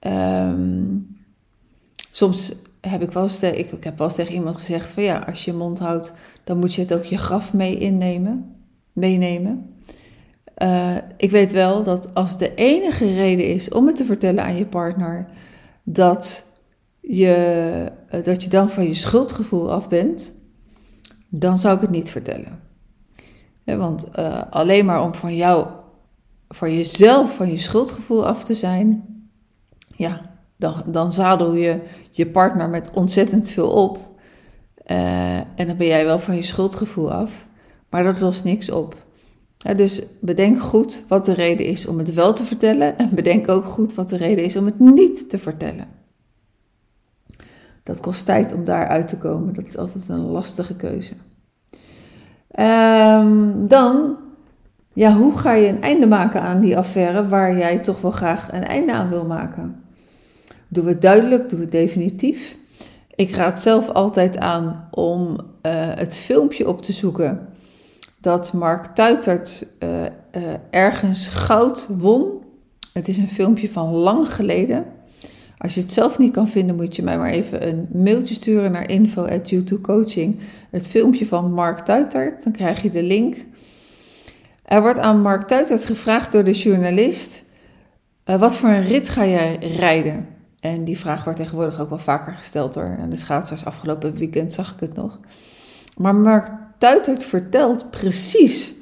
Um, 0.00 1.17
soms 2.18 2.52
heb 2.80 3.02
ik 3.02 3.12
wel 3.12 3.28
ik, 3.40 3.72
ik 3.72 3.84
heb 3.84 3.98
wel 3.98 4.08
tegen 4.08 4.34
iemand 4.34 4.56
gezegd 4.56 4.90
van 4.90 5.02
ja, 5.02 5.18
als 5.18 5.44
je 5.44 5.52
mond 5.52 5.78
houdt, 5.78 6.12
dan 6.44 6.58
moet 6.58 6.74
je 6.74 6.80
het 6.80 6.94
ook 6.94 7.04
je 7.04 7.18
graf 7.18 7.52
mee 7.52 7.78
innemen, 7.78 8.56
meenemen. 8.92 9.74
Uh, 10.62 10.96
ik 11.16 11.30
weet 11.30 11.52
wel 11.52 11.82
dat 11.82 12.14
als 12.14 12.38
de 12.38 12.54
enige 12.54 13.14
reden 13.14 13.44
is 13.46 13.68
om 13.68 13.86
het 13.86 13.96
te 13.96 14.04
vertellen 14.04 14.44
aan 14.44 14.56
je 14.56 14.66
partner, 14.66 15.28
dat 15.82 16.52
je, 17.00 17.86
uh, 18.14 18.24
dat 18.24 18.42
je 18.42 18.50
dan 18.50 18.70
van 18.70 18.84
je 18.84 18.94
schuldgevoel 18.94 19.72
af 19.72 19.88
bent, 19.88 20.34
dan 21.28 21.58
zou 21.58 21.74
ik 21.74 21.80
het 21.80 21.90
niet 21.90 22.10
vertellen. 22.10 22.60
want 23.64 24.08
uh, 24.18 24.42
alleen 24.50 24.84
maar 24.84 25.02
om 25.02 25.14
van 25.14 25.36
jou, 25.36 25.66
van 26.48 26.74
jezelf, 26.74 27.36
van 27.36 27.50
je 27.50 27.58
schuldgevoel 27.58 28.26
af 28.26 28.44
te 28.44 28.54
zijn, 28.54 29.04
ja, 29.96 30.27
dan, 30.58 30.82
dan 30.86 31.12
zadel 31.12 31.54
je 31.54 31.80
je 32.10 32.26
partner 32.26 32.68
met 32.68 32.90
ontzettend 32.94 33.48
veel 33.48 33.70
op. 33.70 33.98
Uh, 34.86 35.36
en 35.36 35.66
dan 35.66 35.76
ben 35.76 35.86
jij 35.86 36.04
wel 36.04 36.18
van 36.18 36.36
je 36.36 36.42
schuldgevoel 36.42 37.12
af. 37.12 37.46
Maar 37.90 38.02
dat 38.02 38.20
lost 38.20 38.44
niks 38.44 38.70
op. 38.70 38.96
dus 39.76 40.02
bedenk 40.20 40.60
goed 40.60 41.04
wat 41.08 41.26
de 41.26 41.32
reden 41.32 41.66
is 41.66 41.86
om 41.86 41.98
het 41.98 42.14
wel 42.14 42.32
te 42.32 42.44
vertellen. 42.44 42.98
En 42.98 43.14
bedenk 43.14 43.48
ook 43.48 43.64
goed 43.64 43.94
wat 43.94 44.08
de 44.08 44.16
reden 44.16 44.44
is 44.44 44.56
om 44.56 44.64
het 44.64 44.80
niet 44.80 45.30
te 45.30 45.38
vertellen. 45.38 45.86
Dat 47.82 48.00
kost 48.00 48.24
tijd 48.24 48.54
om 48.54 48.64
daar 48.64 48.88
uit 48.88 49.08
te 49.08 49.16
komen. 49.18 49.54
Dat 49.54 49.66
is 49.66 49.76
altijd 49.76 50.08
een 50.08 50.20
lastige 50.20 50.76
keuze. 50.76 51.14
Um, 52.58 53.68
dan, 53.68 54.16
ja, 54.92 55.16
hoe 55.16 55.38
ga 55.38 55.52
je 55.52 55.68
een 55.68 55.82
einde 55.82 56.06
maken 56.06 56.42
aan 56.42 56.60
die 56.60 56.78
affaire 56.78 57.28
waar 57.28 57.56
jij 57.56 57.78
toch 57.78 58.00
wel 58.00 58.10
graag 58.10 58.52
een 58.52 58.64
einde 58.64 58.92
aan 58.92 59.08
wil 59.08 59.26
maken? 59.26 59.82
Doe 60.68 60.86
het 60.86 61.02
duidelijk, 61.02 61.48
doe 61.48 61.60
het 61.60 61.70
definitief. 61.70 62.56
Ik 63.14 63.34
raad 63.34 63.60
zelf 63.60 63.88
altijd 63.88 64.38
aan 64.38 64.88
om 64.90 65.28
uh, 65.30 65.38
het 65.74 66.16
filmpje 66.16 66.68
op 66.68 66.82
te 66.82 66.92
zoeken 66.92 67.48
dat 68.20 68.52
Mark 68.52 68.86
Tuitert 68.94 69.66
uh, 69.82 69.88
uh, 70.00 70.08
ergens 70.70 71.28
goud 71.28 71.86
won. 71.98 72.42
Het 72.92 73.08
is 73.08 73.16
een 73.16 73.28
filmpje 73.28 73.70
van 73.70 73.90
lang 73.90 74.34
geleden 74.34 74.84
Als 75.58 75.74
je 75.74 75.80
het 75.80 75.92
zelf 75.92 76.18
niet 76.18 76.32
kan 76.32 76.48
vinden, 76.48 76.76
moet 76.76 76.96
je 76.96 77.02
mij 77.02 77.18
maar 77.18 77.30
even 77.30 77.68
een 77.68 77.88
mailtje 77.92 78.34
sturen 78.34 78.72
naar 78.72 78.90
info@youtube-coaching. 78.90 80.38
Het 80.70 80.86
filmpje 80.86 81.26
van 81.26 81.52
Mark 81.52 81.78
Tuitert, 81.78 82.44
dan 82.44 82.52
krijg 82.52 82.82
je 82.82 82.90
de 82.90 83.02
link. 83.02 83.44
Er 84.64 84.82
wordt 84.82 84.98
aan 84.98 85.20
Mark 85.20 85.42
Tuitert 85.48 85.84
gevraagd 85.84 86.32
door 86.32 86.44
de 86.44 86.52
journalist: 86.52 87.44
wat 88.24 88.58
voor 88.58 88.68
een 88.68 88.86
rit 88.86 89.08
ga 89.08 89.26
jij 89.26 89.56
rijden? 89.76 90.37
En 90.60 90.84
die 90.84 90.98
vraag 90.98 91.24
wordt 91.24 91.38
tegenwoordig 91.38 91.80
ook 91.80 91.88
wel 91.88 91.98
vaker 91.98 92.32
gesteld 92.32 92.74
hoor. 92.74 92.96
En 92.98 93.10
de 93.10 93.16
schaatsers 93.16 93.64
afgelopen 93.64 94.14
weekend 94.14 94.52
zag 94.52 94.72
ik 94.72 94.80
het 94.80 94.94
nog. 94.94 95.18
Maar 95.96 96.14
Mark 96.14 96.50
Tuitert 96.78 97.24
vertelt 97.24 97.90
precies 97.90 98.74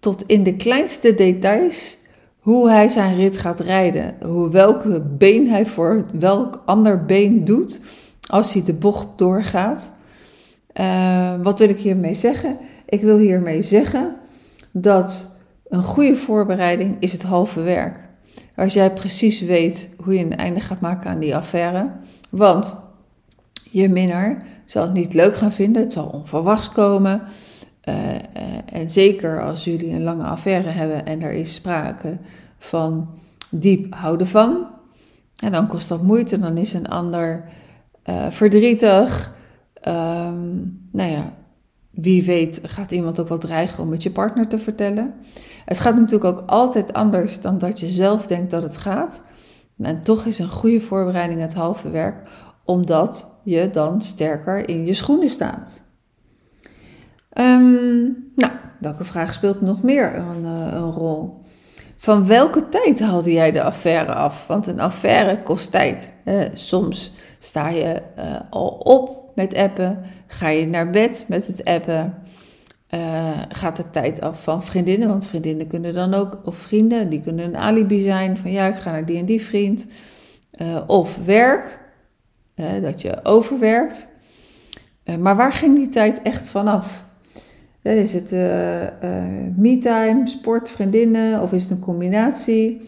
tot 0.00 0.26
in 0.26 0.42
de 0.42 0.56
kleinste 0.56 1.14
details 1.14 1.98
hoe 2.38 2.70
hij 2.70 2.88
zijn 2.88 3.16
rit 3.16 3.36
gaat 3.36 3.60
rijden. 3.60 4.14
Hoe 4.22 4.50
welke 4.50 5.00
been 5.00 5.48
hij 5.48 5.66
voor 5.66 6.04
welk 6.18 6.62
ander 6.64 7.04
been 7.04 7.44
doet 7.44 7.80
als 8.26 8.52
hij 8.52 8.62
de 8.62 8.72
bocht 8.74 9.08
doorgaat. 9.16 9.92
Uh, 10.80 11.34
wat 11.42 11.58
wil 11.58 11.68
ik 11.68 11.78
hiermee 11.78 12.14
zeggen? 12.14 12.58
Ik 12.86 13.00
wil 13.00 13.18
hiermee 13.18 13.62
zeggen 13.62 14.16
dat 14.70 15.36
een 15.68 15.84
goede 15.84 16.16
voorbereiding 16.16 16.96
is 16.98 17.12
het 17.12 17.22
halve 17.22 17.60
werk. 17.60 18.01
Als 18.62 18.72
jij 18.72 18.92
precies 18.92 19.40
weet 19.40 19.94
hoe 20.02 20.14
je 20.14 20.24
een 20.24 20.36
einde 20.36 20.60
gaat 20.60 20.80
maken 20.80 21.10
aan 21.10 21.18
die 21.18 21.36
affaire. 21.36 21.90
Want 22.30 22.74
je 23.70 23.88
minnaar 23.88 24.46
zal 24.64 24.82
het 24.82 24.92
niet 24.92 25.14
leuk 25.14 25.36
gaan 25.36 25.52
vinden, 25.52 25.82
het 25.82 25.92
zal 25.92 26.06
onverwachts 26.06 26.68
komen. 26.72 27.22
Uh, 27.88 27.94
uh, 27.94 28.18
en 28.72 28.90
zeker 28.90 29.44
als 29.44 29.64
jullie 29.64 29.94
een 29.94 30.02
lange 30.02 30.24
affaire 30.24 30.68
hebben 30.68 31.06
en 31.06 31.22
er 31.22 31.32
is 31.32 31.54
sprake 31.54 32.18
van 32.58 33.08
diep 33.50 33.94
houden 33.94 34.26
van. 34.26 34.66
En 35.36 35.52
dan 35.52 35.68
kost 35.68 35.88
dat 35.88 36.02
moeite, 36.02 36.38
dan 36.38 36.56
is 36.56 36.72
een 36.72 36.88
ander 36.88 37.44
uh, 38.06 38.30
verdrietig. 38.30 39.34
Um, 39.88 40.88
nou 40.92 41.10
ja, 41.10 41.34
wie 41.92 42.24
weet 42.24 42.60
gaat 42.62 42.90
iemand 42.90 43.20
ook 43.20 43.28
wel 43.28 43.38
dreigen 43.38 43.82
om 43.82 43.90
het 43.90 44.02
je 44.02 44.10
partner 44.10 44.48
te 44.48 44.58
vertellen. 44.58 45.14
Het 45.64 45.80
gaat 45.80 45.96
natuurlijk 45.96 46.24
ook 46.24 46.42
altijd 46.46 46.92
anders 46.92 47.40
dan 47.40 47.58
dat 47.58 47.80
je 47.80 47.88
zelf 47.88 48.26
denkt 48.26 48.50
dat 48.50 48.62
het 48.62 48.76
gaat. 48.76 49.22
En 49.78 50.02
toch 50.02 50.24
is 50.24 50.38
een 50.38 50.50
goede 50.50 50.80
voorbereiding 50.80 51.40
het 51.40 51.54
halve 51.54 51.90
werk, 51.90 52.28
omdat 52.64 53.40
je 53.44 53.70
dan 53.70 54.02
sterker 54.02 54.68
in 54.68 54.84
je 54.84 54.94
schoenen 54.94 55.30
staat. 55.30 55.90
Um, 57.38 58.32
nou, 58.36 58.52
welke 58.80 59.04
vraag 59.04 59.32
speelt 59.32 59.60
nog 59.60 59.82
meer 59.82 60.16
een, 60.16 60.42
uh, 60.42 60.72
een 60.72 60.90
rol? 60.90 61.40
Van 61.96 62.26
welke 62.26 62.68
tijd 62.68 63.00
haalde 63.00 63.32
jij 63.32 63.52
de 63.52 63.62
affaire 63.62 64.12
af? 64.12 64.46
Want 64.46 64.66
een 64.66 64.80
affaire 64.80 65.42
kost 65.42 65.70
tijd. 65.70 66.14
soms 66.52 67.12
sta 67.38 67.68
je 67.68 68.02
uh, 68.18 68.24
al 68.50 68.68
op 68.68 69.22
met 69.34 69.56
appen, 69.56 69.98
ga 70.32 70.48
je 70.48 70.66
naar 70.66 70.90
bed 70.90 71.24
met 71.28 71.46
het 71.46 71.64
appen. 71.64 72.14
Uh, 72.94 73.42
gaat 73.48 73.76
de 73.76 73.90
tijd 73.90 74.20
af 74.20 74.42
van 74.42 74.62
vriendinnen, 74.62 75.08
want 75.08 75.26
vriendinnen 75.26 75.66
kunnen 75.66 75.94
dan 75.94 76.14
ook, 76.14 76.40
of 76.44 76.56
vrienden, 76.56 77.08
die 77.08 77.20
kunnen 77.20 77.44
een 77.44 77.56
alibi 77.56 78.02
zijn 78.02 78.36
van 78.38 78.50
ja, 78.50 78.66
ik 78.66 78.74
ga 78.74 78.90
naar 78.90 79.06
die 79.06 79.18
en 79.18 79.24
die 79.24 79.42
vriend. 79.42 79.86
Uh, 80.62 80.80
of 80.86 81.18
werk, 81.24 81.78
dat 82.82 83.02
je 83.02 83.20
overwerkt. 83.22 84.08
maar 85.18 85.36
waar 85.36 85.52
ging 85.52 85.76
die 85.76 85.88
tijd 85.88 86.22
echt 86.22 86.48
vanaf? 86.48 87.04
Is 87.82 88.12
het 88.12 88.30
me-time, 89.56 90.26
sport, 90.26 90.70
vriendinnen 90.70 91.40
of 91.40 91.52
is 91.52 91.62
het 91.62 91.70
een 91.70 91.78
combinatie? 91.78 92.80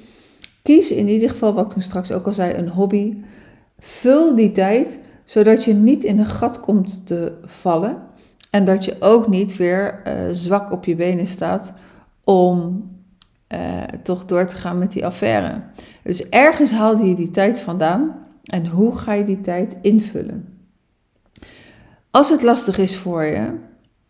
Kies 0.63 0.91
in 0.91 1.09
ieder 1.09 1.31
geval, 1.31 1.55
wat 1.55 1.65
ik 1.65 1.71
toen 1.71 1.83
straks 1.83 2.13
ook 2.13 2.27
al 2.27 2.33
zei, 2.33 2.55
een 2.55 2.69
hobby. 2.69 3.17
Vul 3.79 4.35
die 4.35 4.53
tijd 4.53 4.99
zodat 5.25 5.65
je 5.65 5.75
niet 5.75 6.05
in 6.05 6.19
een 6.19 6.27
gat 6.27 6.61
komt 6.61 7.07
te 7.07 7.33
vallen 7.45 8.03
en 8.51 8.65
dat 8.65 8.85
je 8.85 8.97
ook 9.01 9.29
niet 9.29 9.57
weer 9.57 10.03
uh, 10.07 10.13
zwak 10.33 10.73
op 10.73 10.85
je 10.85 10.97
benen 10.97 11.27
staat 11.27 11.75
om 12.25 12.89
toch 14.03 14.25
door 14.25 14.47
te 14.47 14.57
gaan 14.57 14.79
met 14.79 14.93
die 14.93 15.07
affaire. 15.07 15.63
Dus 16.03 16.29
ergens 16.29 16.73
haalde 16.73 17.09
je 17.09 17.15
die 17.15 17.31
tijd 17.31 17.61
vandaan 17.61 18.15
en 18.45 18.67
hoe 18.67 18.97
ga 18.97 19.13
je 19.13 19.25
die 19.25 19.41
tijd 19.41 19.77
invullen? 19.83 20.59
Als 22.11 22.31
het 22.31 22.43
lastig 22.43 22.79
is 22.79 22.97
voor 22.97 23.25
je, 23.25 23.55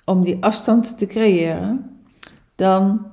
om 0.05 0.22
die 0.22 0.37
afstand 0.40 0.98
te 0.98 1.07
creëren, 1.07 1.90
dan 2.55 3.07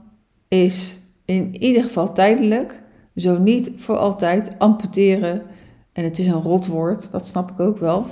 is 0.47 0.99
in 1.25 1.63
ieder 1.63 1.83
geval 1.83 2.13
tijdelijk, 2.13 2.81
zo 3.15 3.37
niet 3.37 3.71
voor 3.77 3.97
altijd, 3.97 4.55
amputeren. 4.57 5.41
En 5.93 6.03
het 6.03 6.19
is 6.19 6.27
een 6.27 6.41
rotwoord, 6.41 7.11
dat 7.11 7.27
snap 7.27 7.51
ik 7.51 7.59
ook 7.59 7.77
wel. 7.77 8.05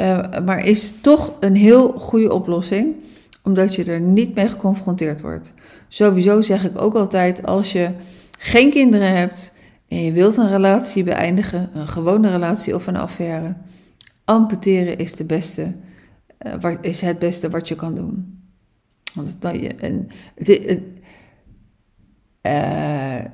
Uh, 0.00 0.38
maar 0.44 0.64
is 0.64 1.00
toch 1.00 1.32
een 1.40 1.54
heel 1.54 1.92
goede 1.92 2.32
oplossing, 2.32 2.94
omdat 3.42 3.74
je 3.74 3.84
er 3.84 4.00
niet 4.00 4.34
mee 4.34 4.48
geconfronteerd 4.48 5.20
wordt. 5.20 5.52
Sowieso 5.88 6.40
zeg 6.40 6.64
ik 6.64 6.80
ook 6.80 6.94
altijd: 6.94 7.46
als 7.46 7.72
je 7.72 7.90
geen 8.38 8.70
kinderen 8.70 9.16
hebt 9.16 9.52
en 9.88 10.02
je 10.02 10.12
wilt 10.12 10.36
een 10.36 10.52
relatie 10.52 11.04
beëindigen, 11.04 11.70
een 11.74 11.88
gewone 11.88 12.30
relatie 12.30 12.74
of 12.74 12.86
een 12.86 12.96
affaire, 12.96 13.54
amputeren 14.24 14.98
is 14.98 15.16
de 15.16 15.24
beste 15.24 15.72
uh, 16.46 16.74
is 16.80 17.00
het 17.00 17.18
beste 17.18 17.50
wat 17.50 17.68
je 17.68 17.74
kan 17.74 17.94
doen. 17.94 18.42
Want 19.14 19.36
dat 19.38 19.54
je, 19.54 19.68
en, 19.68 20.08
het, 20.34 20.80
uh, 22.42 23.24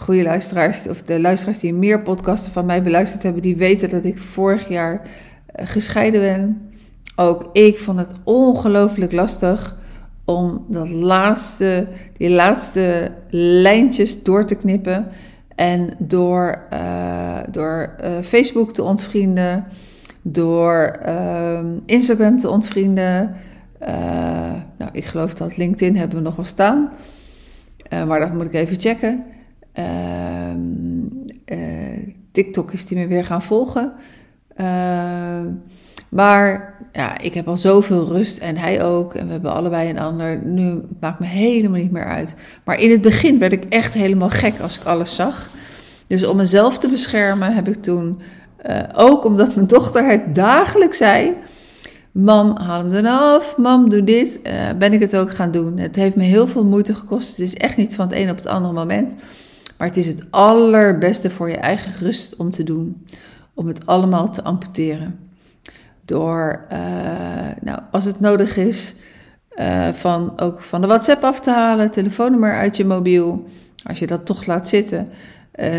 goede 0.00 0.22
luisteraars, 0.22 0.88
of 0.88 1.02
de 1.02 1.20
luisteraars 1.20 1.58
die 1.58 1.74
meer 1.74 2.02
podcasten 2.02 2.52
van 2.52 2.66
mij 2.66 2.82
beluisterd 2.82 3.22
hebben, 3.22 3.42
die 3.42 3.56
weten 3.56 3.88
dat 3.88 4.04
ik 4.04 4.18
vorig 4.18 4.68
jaar 4.68 5.00
uh, 5.02 5.66
gescheiden 5.66 6.20
ben. 6.20 6.70
Ook 7.16 7.48
ik 7.52 7.78
vond 7.78 7.98
het 7.98 8.12
ongelooflijk 8.24 9.12
lastig 9.12 9.76
om 10.24 10.64
dat 10.68 10.88
laatste, 10.88 11.86
die 12.16 12.30
laatste 12.30 13.12
lijntjes 13.30 14.22
door 14.22 14.44
te 14.46 14.54
knippen. 14.54 15.08
En 15.54 15.88
door, 15.98 16.62
uh, 16.72 17.38
door 17.50 17.94
Facebook 18.22 18.74
te 18.74 18.82
ontvrienden 18.82 19.64
door 20.22 20.98
uh, 21.06 21.58
Instagram 21.86 22.38
te 22.38 22.50
ontvrienden. 22.50 23.34
Nou, 24.78 24.90
ik 24.92 25.04
geloof 25.04 25.34
dat 25.34 25.56
LinkedIn 25.56 25.96
hebben 25.96 26.18
we 26.18 26.24
nog 26.24 26.36
wel 26.36 26.44
staan. 26.44 26.92
Maar 28.06 28.20
dat 28.20 28.32
moet 28.32 28.44
ik 28.44 28.54
even 28.54 28.80
checken. 28.80 29.24
Ehm, 29.74 30.58
eh, 31.44 31.58
TikTok 32.32 32.72
is 32.72 32.86
die 32.86 32.98
me 32.98 33.06
weer 33.06 33.24
gaan 33.24 33.42
volgen. 33.42 33.92
Ehm, 34.56 35.50
maar 36.08 36.74
ja, 36.92 37.18
ik 37.18 37.34
heb 37.34 37.48
al 37.48 37.58
zoveel 37.58 38.06
rust 38.06 38.38
en 38.38 38.56
hij 38.56 38.84
ook. 38.84 39.14
En 39.14 39.26
we 39.26 39.32
hebben 39.32 39.54
allebei 39.54 39.90
een 39.90 39.98
ander. 39.98 40.44
Nu 40.44 40.80
maakt 41.00 41.20
me 41.20 41.26
helemaal 41.26 41.80
niet 41.80 41.90
meer 41.90 42.06
uit. 42.06 42.34
Maar 42.64 42.80
in 42.80 42.90
het 42.90 43.00
begin 43.00 43.38
werd 43.38 43.52
ik 43.52 43.64
echt 43.64 43.94
helemaal 43.94 44.30
gek 44.30 44.60
als 44.60 44.78
ik 44.78 44.84
alles 44.84 45.14
zag. 45.14 45.50
Dus 46.06 46.26
om 46.26 46.36
mezelf 46.36 46.78
te 46.78 46.88
beschermen 46.88 47.54
heb 47.54 47.68
ik 47.68 47.82
toen 47.82 48.20
uh, 48.66 48.78
ook 48.94 49.24
omdat 49.24 49.54
mijn 49.54 49.66
dochter 49.66 50.06
het 50.06 50.34
dagelijks 50.34 50.96
zei. 50.96 51.32
Mam, 52.12 52.56
haal 52.56 52.78
hem 52.78 52.90
dan 52.90 53.06
af. 53.06 53.56
Mam, 53.56 53.88
doe 53.88 54.04
dit. 54.04 54.40
Uh, 54.46 54.52
ben 54.78 54.92
ik 54.92 55.00
het 55.00 55.16
ook 55.16 55.30
gaan 55.30 55.50
doen. 55.50 55.78
Het 55.78 55.96
heeft 55.96 56.16
me 56.16 56.22
heel 56.22 56.46
veel 56.46 56.64
moeite 56.64 56.94
gekost. 56.94 57.30
Het 57.30 57.38
is 57.38 57.54
echt 57.54 57.76
niet 57.76 57.94
van 57.94 58.06
het 58.06 58.16
een 58.16 58.30
op 58.30 58.36
het 58.36 58.46
andere 58.46 58.74
moment. 58.74 59.14
Maar 59.78 59.86
het 59.86 59.96
is 59.96 60.06
het 60.06 60.24
allerbeste 60.30 61.30
voor 61.30 61.48
je 61.48 61.56
eigen 61.56 61.92
rust 61.92 62.36
om 62.36 62.50
te 62.50 62.62
doen. 62.62 63.04
Om 63.54 63.66
het 63.66 63.86
allemaal 63.86 64.30
te 64.30 64.42
amputeren. 64.42 65.18
Door, 66.04 66.64
uh, 66.72 66.78
nou, 67.60 67.80
als 67.90 68.04
het 68.04 68.20
nodig 68.20 68.56
is, 68.56 68.94
van, 69.92 70.40
ook 70.40 70.62
van 70.62 70.80
de 70.80 70.86
WhatsApp 70.86 71.24
af 71.24 71.40
te 71.40 71.50
halen. 71.50 71.90
Telefoonnummer 71.90 72.56
uit 72.56 72.76
je 72.76 72.84
mobiel. 72.84 73.46
Als 73.84 73.98
je 73.98 74.06
dat 74.06 74.26
toch 74.26 74.46
laat 74.46 74.68
zitten, 74.68 75.08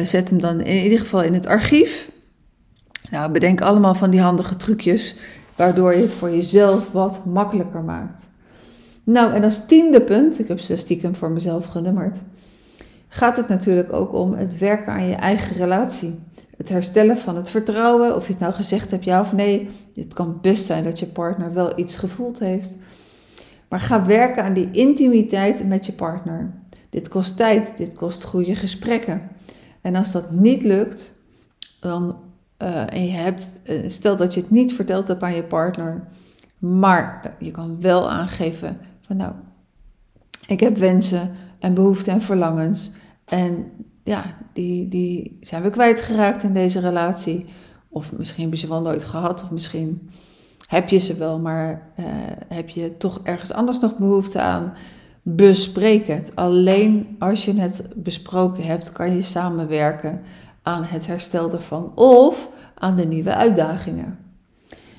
zet 0.03 0.29
hem 0.29 0.39
dan 0.39 0.61
in 0.61 0.83
ieder 0.83 0.99
geval 0.99 1.23
in 1.23 1.33
het 1.33 1.45
archief. 1.45 2.11
Nou, 3.09 3.31
bedenk 3.31 3.61
allemaal 3.61 3.95
van 3.95 4.09
die 4.09 4.21
handige 4.21 4.55
trucjes, 4.55 5.15
waardoor 5.55 5.93
je 5.93 6.01
het 6.01 6.11
voor 6.11 6.29
jezelf 6.29 6.91
wat 6.91 7.25
makkelijker 7.25 7.81
maakt. 7.81 8.29
Nou, 9.03 9.33
en 9.33 9.43
als 9.43 9.65
tiende 9.65 10.01
punt, 10.01 10.39
ik 10.39 10.47
heb 10.47 10.59
ze 10.59 10.75
stiekem 10.75 11.15
voor 11.15 11.31
mezelf 11.31 11.65
genummerd, 11.65 12.21
gaat 13.15 13.37
het 13.37 13.47
natuurlijk 13.47 13.93
ook 13.93 14.13
om 14.13 14.33
het 14.33 14.57
werken 14.57 14.93
aan 14.93 15.07
je 15.07 15.15
eigen 15.15 15.55
relatie. 15.55 16.23
Het 16.57 16.69
herstellen 16.69 17.17
van 17.17 17.35
het 17.35 17.49
vertrouwen, 17.49 18.15
of 18.15 18.25
je 18.25 18.31
het 18.31 18.41
nou 18.41 18.53
gezegd 18.53 18.91
hebt 18.91 19.03
ja 19.03 19.19
of 19.19 19.33
nee. 19.33 19.69
Het 19.95 20.13
kan 20.13 20.37
best 20.41 20.65
zijn 20.65 20.83
dat 20.83 20.99
je 20.99 21.07
partner 21.07 21.53
wel 21.53 21.79
iets 21.79 21.97
gevoeld 21.97 22.39
heeft. 22.39 22.77
Maar 23.69 23.79
ga 23.79 24.05
werken 24.05 24.43
aan 24.43 24.53
die 24.53 24.71
intimiteit 24.71 25.67
met 25.67 25.85
je 25.85 25.93
partner. 25.93 26.53
Dit 26.89 27.07
kost 27.07 27.37
tijd, 27.37 27.77
dit 27.77 27.95
kost 27.95 28.23
goede 28.23 28.55
gesprekken. 28.55 29.21
En 29.81 29.95
als 29.95 30.11
dat 30.11 30.31
niet 30.31 30.63
lukt, 30.63 31.13
dan 31.79 32.17
en 32.57 33.05
je 33.05 33.11
hebt, 33.11 33.61
uh, 33.65 33.89
stel 33.89 34.15
dat 34.15 34.33
je 34.33 34.41
het 34.41 34.51
niet 34.51 34.73
verteld 34.73 35.07
hebt 35.07 35.23
aan 35.23 35.35
je 35.35 35.43
partner, 35.43 36.07
maar 36.57 37.35
je 37.39 37.51
kan 37.51 37.81
wel 37.81 38.09
aangeven 38.09 38.77
van 39.01 39.17
nou, 39.17 39.31
ik 40.47 40.59
heb 40.59 40.77
wensen 40.77 41.35
en 41.59 41.73
behoeften 41.73 42.13
en 42.13 42.21
verlangens. 42.21 42.91
En 43.25 43.71
ja, 44.03 44.37
die, 44.53 44.87
die 44.87 45.37
zijn 45.41 45.63
we 45.63 45.69
kwijtgeraakt 45.69 46.43
in 46.43 46.53
deze 46.53 46.79
relatie. 46.79 47.45
Of 47.89 48.17
misschien 48.17 48.43
heb 48.43 48.53
je 48.53 48.59
ze 48.59 48.67
wel 48.67 48.81
nooit 48.81 49.03
gehad, 49.03 49.43
of 49.43 49.51
misschien 49.51 50.09
heb 50.67 50.89
je 50.89 50.97
ze 50.97 51.15
wel, 51.15 51.39
maar 51.39 51.89
uh, 51.99 52.05
heb 52.47 52.69
je 52.69 52.97
toch 52.97 53.19
ergens 53.23 53.51
anders 53.51 53.79
nog 53.79 53.97
behoefte 53.97 54.39
aan. 54.39 54.73
Bespreek 55.21 56.07
het. 56.07 56.31
Alleen 56.35 57.15
als 57.19 57.45
je 57.45 57.53
het 57.53 57.87
besproken 57.95 58.63
hebt, 58.63 58.91
kan 58.91 59.15
je 59.15 59.23
samenwerken 59.23 60.21
aan 60.63 60.83
het 60.83 61.07
herstel 61.07 61.51
ervan 61.51 61.91
of 61.95 62.49
aan 62.75 62.95
de 62.95 63.05
nieuwe 63.05 63.35
uitdagingen. 63.35 64.19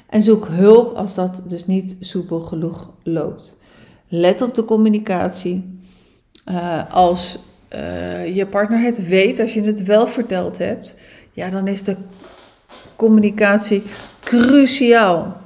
En 0.09 0.23
zoek 0.23 0.47
hulp 0.49 0.97
als 0.97 1.15
dat 1.15 1.43
dus 1.47 1.67
niet 1.67 1.97
soepel 2.01 2.41
genoeg 2.41 2.91
loopt. 3.03 3.57
Let 4.09 4.43
op 4.43 4.55
de 4.55 4.65
communicatie. 4.65 5.81
Uh, 6.51 6.83
als 6.91 7.39
uh, 7.75 8.37
je 8.37 8.47
partner 8.47 8.81
het 8.81 9.09
weet, 9.09 9.41
als 9.41 9.55
je 9.55 9.63
het 9.63 9.83
wel 9.83 10.09
verteld 10.09 10.59
hebt, 10.59 10.97
ja, 11.33 11.51
dan 11.51 11.67
is 11.67 11.85
de 11.85 11.97
communicatie 12.97 13.83
cruciaal. 14.21 15.41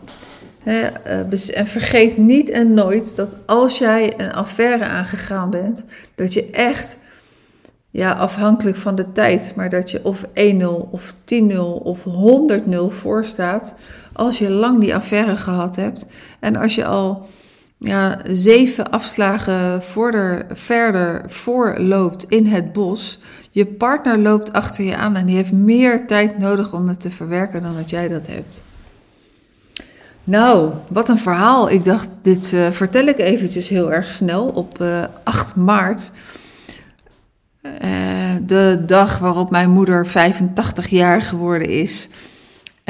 He, 0.62 0.88
uh, 1.06 1.56
en 1.56 1.66
vergeet 1.66 2.16
niet 2.16 2.50
en 2.50 2.74
nooit 2.74 3.16
dat 3.16 3.40
als 3.46 3.78
jij 3.78 4.14
een 4.16 4.32
affaire 4.32 4.84
aangegaan 4.84 5.50
bent, 5.50 5.84
dat 6.14 6.32
je 6.34 6.50
echt 6.50 6.98
ja, 7.90 8.12
afhankelijk 8.12 8.76
van 8.76 8.94
de 8.94 9.12
tijd, 9.12 9.52
maar 9.56 9.70
dat 9.70 9.90
je 9.90 10.04
of 10.04 10.24
1-0 10.24 10.26
of 10.90 11.14
10-0 11.34 11.56
of 11.82 12.04
100-0 12.04 12.76
voor 12.88 13.24
staat 13.24 13.74
als 14.12 14.38
je 14.38 14.50
lang 14.50 14.80
die 14.80 14.94
affaire 14.94 15.36
gehad 15.36 15.76
hebt. 15.76 16.06
En 16.40 16.56
als 16.56 16.74
je 16.74 16.84
al 16.84 17.26
ja, 17.82 18.18
zeven 18.30 18.90
afslagen 18.90 19.82
voorder, 19.82 20.46
verder 20.52 21.22
voorloopt 21.26 22.24
in 22.28 22.46
het 22.46 22.72
bos, 22.72 23.18
je 23.50 23.66
partner 23.66 24.18
loopt 24.18 24.52
achter 24.52 24.84
je 24.84 24.96
aan 24.96 25.16
en 25.16 25.26
die 25.26 25.36
heeft 25.36 25.52
meer 25.52 26.06
tijd 26.06 26.38
nodig 26.38 26.72
om 26.72 26.88
het 26.88 27.00
te 27.00 27.10
verwerken 27.10 27.62
dan 27.62 27.74
dat 27.74 27.90
jij 27.90 28.08
dat 28.08 28.26
hebt. 28.26 28.62
Nou, 30.24 30.74
wat 30.88 31.08
een 31.08 31.18
verhaal. 31.18 31.70
Ik 31.70 31.84
dacht, 31.84 32.18
dit 32.22 32.52
uh, 32.52 32.70
vertel 32.70 33.06
ik 33.06 33.18
eventjes 33.18 33.68
heel 33.68 33.92
erg 33.92 34.12
snel 34.12 34.48
op 34.48 34.80
uh, 34.82 35.04
8 35.24 35.54
maart. 35.54 36.10
Uh, 37.62 37.70
de 38.42 38.82
dag 38.86 39.18
waarop 39.18 39.50
mijn 39.50 39.70
moeder 39.70 40.06
85 40.06 40.88
jaar 40.88 41.22
geworden 41.22 41.68
is. 41.68 42.08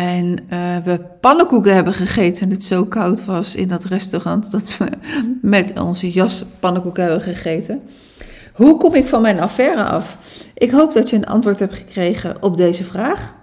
En 0.00 0.38
uh, 0.52 0.76
we 0.76 1.00
pannenkoeken 1.20 1.74
hebben 1.74 1.94
gegeten 1.94 2.42
en 2.42 2.50
het 2.50 2.64
zo 2.64 2.84
koud 2.84 3.24
was 3.24 3.54
in 3.54 3.68
dat 3.68 3.84
restaurant 3.84 4.50
dat 4.50 4.78
we 4.78 4.86
met 5.42 5.80
onze 5.80 6.10
jas 6.10 6.44
pannenkoeken 6.60 7.02
hebben 7.02 7.22
gegeten. 7.22 7.80
Hoe 8.54 8.76
kom 8.76 8.94
ik 8.94 9.06
van 9.06 9.22
mijn 9.22 9.40
affaire 9.40 9.84
af? 9.84 10.18
Ik 10.54 10.70
hoop 10.70 10.94
dat 10.94 11.10
je 11.10 11.16
een 11.16 11.26
antwoord 11.26 11.58
hebt 11.58 11.74
gekregen 11.74 12.42
op 12.42 12.56
deze 12.56 12.84
vraag. 12.84 13.34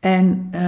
En 0.00 0.50
uh, 0.54 0.60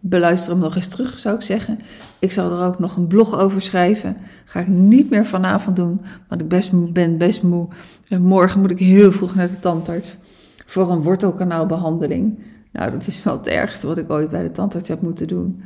beluister 0.00 0.52
hem 0.52 0.60
nog 0.60 0.76
eens 0.76 0.88
terug, 0.88 1.18
zou 1.18 1.34
ik 1.34 1.42
zeggen. 1.42 1.78
Ik 2.18 2.32
zal 2.32 2.50
er 2.50 2.66
ook 2.66 2.78
nog 2.78 2.96
een 2.96 3.06
blog 3.06 3.38
over 3.38 3.62
schrijven. 3.62 4.16
Ga 4.44 4.60
ik 4.60 4.68
niet 4.68 5.10
meer 5.10 5.26
vanavond 5.26 5.76
doen, 5.76 6.00
want 6.28 6.40
ik 6.40 6.48
best, 6.48 6.92
ben 6.92 7.18
best 7.18 7.42
moe. 7.42 7.68
En 8.08 8.22
morgen 8.22 8.60
moet 8.60 8.70
ik 8.70 8.78
heel 8.78 9.12
vroeg 9.12 9.34
naar 9.34 9.48
de 9.48 9.60
tandarts 9.60 10.18
voor 10.66 10.90
een 10.90 11.02
wortelkanaalbehandeling. 11.02 12.38
Nou, 12.72 12.90
dat 12.90 13.06
is 13.06 13.22
wel 13.22 13.36
het 13.36 13.46
ergste 13.46 13.86
wat 13.86 13.98
ik 13.98 14.10
ooit 14.10 14.30
bij 14.30 14.42
de 14.42 14.52
tandarts 14.52 14.88
heb 14.88 15.00
moeten 15.00 15.28
doen. 15.28 15.62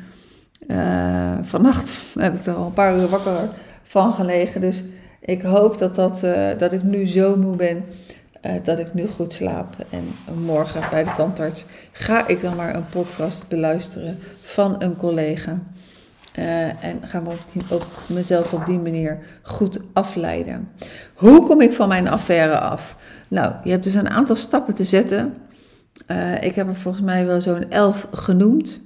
Uh, 0.69 1.33
vannacht 1.43 1.91
heb 2.19 2.35
ik 2.35 2.45
er 2.45 2.55
al 2.55 2.67
een 2.67 2.73
paar 2.73 2.99
uur 2.99 3.09
wakker 3.09 3.49
van 3.83 4.13
gelegen. 4.13 4.61
Dus 4.61 4.85
ik 5.21 5.43
hoop 5.43 5.79
dat, 5.79 5.95
dat, 5.95 6.23
uh, 6.25 6.49
dat 6.59 6.73
ik 6.73 6.83
nu 6.83 7.07
zo 7.07 7.37
moe 7.37 7.57
ben 7.57 7.85
uh, 8.43 8.53
dat 8.63 8.79
ik 8.79 8.95
nu 8.95 9.07
goed 9.07 9.33
slaap. 9.33 9.77
En 9.91 10.05
morgen 10.45 10.83
bij 10.91 11.05
de 11.05 11.13
tandarts 11.17 11.65
ga 11.93 12.27
ik 12.27 12.41
dan 12.41 12.57
maar 12.57 12.75
een 12.75 12.89
podcast 12.89 13.49
beluisteren 13.49 14.19
van 14.41 14.83
een 14.83 14.97
collega. 14.97 15.59
en 16.81 17.01
ga 17.05 17.21
me 17.21 17.29
op, 17.29 17.43
die, 17.53 17.63
op 17.71 17.87
mezelf 18.07 18.53
op 18.53 18.67
die 18.67 18.79
manier 18.79 19.19
goed 19.43 19.79
afleiden. 19.93 20.69
Hoe 21.15 21.47
kom 21.47 21.61
ik 21.61 21.73
van 21.73 21.89
mijn 21.89 22.09
affaire 22.09 22.59
af? 22.59 22.97
Nou, 23.29 23.55
je 23.65 23.71
hebt 23.71 23.85
dus 23.85 23.95
een 23.95 24.11
aantal 24.11 24.37
stappen 24.37 24.75
te 24.75 24.85
zetten 24.85 25.35
uh, 26.07 26.43
ik 26.43 26.55
heb 26.55 26.69
er 26.69 26.77
volgens 26.77 27.05
mij 27.05 27.27
wel 27.27 27.41
zo'n 27.41 27.71
elf 27.71 28.09
genoemd. 28.13 28.81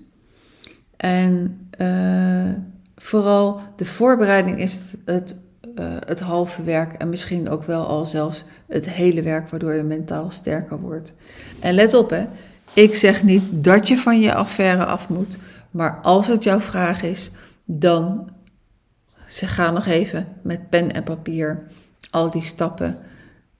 En 0.96 1.60
uh, 1.80 2.52
vooral 2.96 3.60
de 3.76 3.84
voorbereiding 3.84 4.58
is 4.58 4.74
het, 4.74 4.98
het, 5.04 5.36
uh, 5.78 5.86
het, 6.06 6.20
halve 6.20 6.62
werk 6.62 6.92
en 6.92 7.08
misschien 7.08 7.48
ook 7.48 7.64
wel 7.64 7.86
al 7.86 8.06
zelfs 8.06 8.44
het 8.66 8.90
hele 8.90 9.22
werk, 9.22 9.48
waardoor 9.48 9.74
je 9.74 9.82
mentaal 9.82 10.30
sterker 10.30 10.80
wordt. 10.80 11.14
En 11.60 11.74
let 11.74 11.94
op, 11.94 12.10
hè, 12.10 12.26
ik 12.72 12.94
zeg 12.94 13.22
niet 13.22 13.64
dat 13.64 13.88
je 13.88 13.96
van 13.96 14.20
je 14.20 14.34
affaire 14.34 14.84
af 14.84 15.08
moet, 15.08 15.38
maar 15.70 15.98
als 16.02 16.28
het 16.28 16.44
jouw 16.44 16.60
vraag 16.60 17.02
is, 17.02 17.30
dan 17.64 18.30
ze 19.26 19.46
gaan 19.46 19.74
nog 19.74 19.86
even 19.86 20.26
met 20.42 20.68
pen 20.68 20.92
en 20.92 21.02
papier 21.02 21.62
al 22.10 22.30
die 22.30 22.42
stappen 22.42 22.96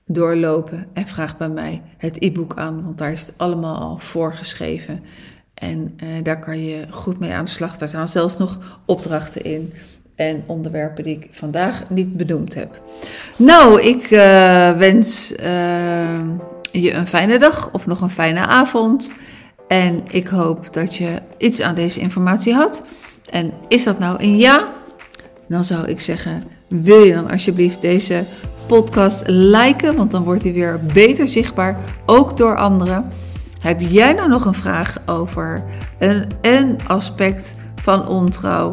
doorlopen 0.09 0.87
en 0.93 1.07
vraag 1.07 1.37
bij 1.37 1.49
mij 1.49 1.83
het 1.97 2.23
e-book 2.23 2.57
aan, 2.57 2.85
want 2.85 2.99
daar 2.99 3.13
is 3.13 3.27
het 3.27 3.35
allemaal 3.37 3.77
al 3.77 3.99
voorgeschreven. 3.99 5.05
En 5.55 5.99
uh, 6.03 6.09
daar 6.23 6.41
kan 6.41 6.65
je 6.65 6.87
goed 6.91 7.19
mee 7.19 7.33
aan 7.33 7.45
de 7.45 7.51
slag. 7.51 7.77
Daar 7.77 7.89
staan 7.89 8.09
zelfs 8.09 8.39
nog 8.39 8.81
opdrachten 8.85 9.45
in 9.45 9.73
en 10.15 10.43
onderwerpen 10.47 11.05
die 11.05 11.17
ik 11.17 11.29
vandaag 11.31 11.91
niet 11.91 12.17
benoemd 12.17 12.55
heb. 12.55 12.81
Nou, 13.37 13.81
ik 13.81 14.11
uh, 14.11 14.71
wens 14.71 15.33
uh, 15.33 16.21
je 16.73 16.93
een 16.93 17.07
fijne 17.07 17.39
dag 17.39 17.73
of 17.73 17.87
nog 17.87 18.01
een 18.01 18.11
fijne 18.11 18.41
avond. 18.41 19.13
En 19.69 20.03
ik 20.11 20.27
hoop 20.27 20.73
dat 20.73 20.97
je 20.97 21.23
iets 21.39 21.63
aan 21.63 21.75
deze 21.75 22.01
informatie 22.01 22.55
had. 22.55 22.83
En 23.31 23.53
is 23.69 23.85
dat 23.85 23.99
nou 23.99 24.23
een 24.23 24.37
ja? 24.37 24.69
Dan 25.49 25.65
zou 25.65 25.89
ik 25.89 26.01
zeggen, 26.01 26.45
wil 26.69 27.03
je 27.03 27.15
dan 27.15 27.31
alsjeblieft 27.31 27.81
deze 27.81 28.25
podcast 28.69 29.23
liken, 29.27 29.97
want 29.97 30.11
dan 30.11 30.25
wordt 30.25 30.43
hij 30.43 30.53
weer 30.53 30.81
beter 30.93 31.29
zichtbaar, 31.29 31.79
ook 32.07 32.37
door 32.37 32.57
anderen. 32.57 33.11
Heb 33.61 33.81
jij 33.81 34.13
nou 34.13 34.29
nog 34.29 34.45
een 34.45 34.55
vraag 34.55 34.97
over 35.07 35.65
een, 35.99 36.27
een 36.41 36.79
aspect 36.87 37.57
van 37.83 38.09
ontrouw 38.09 38.73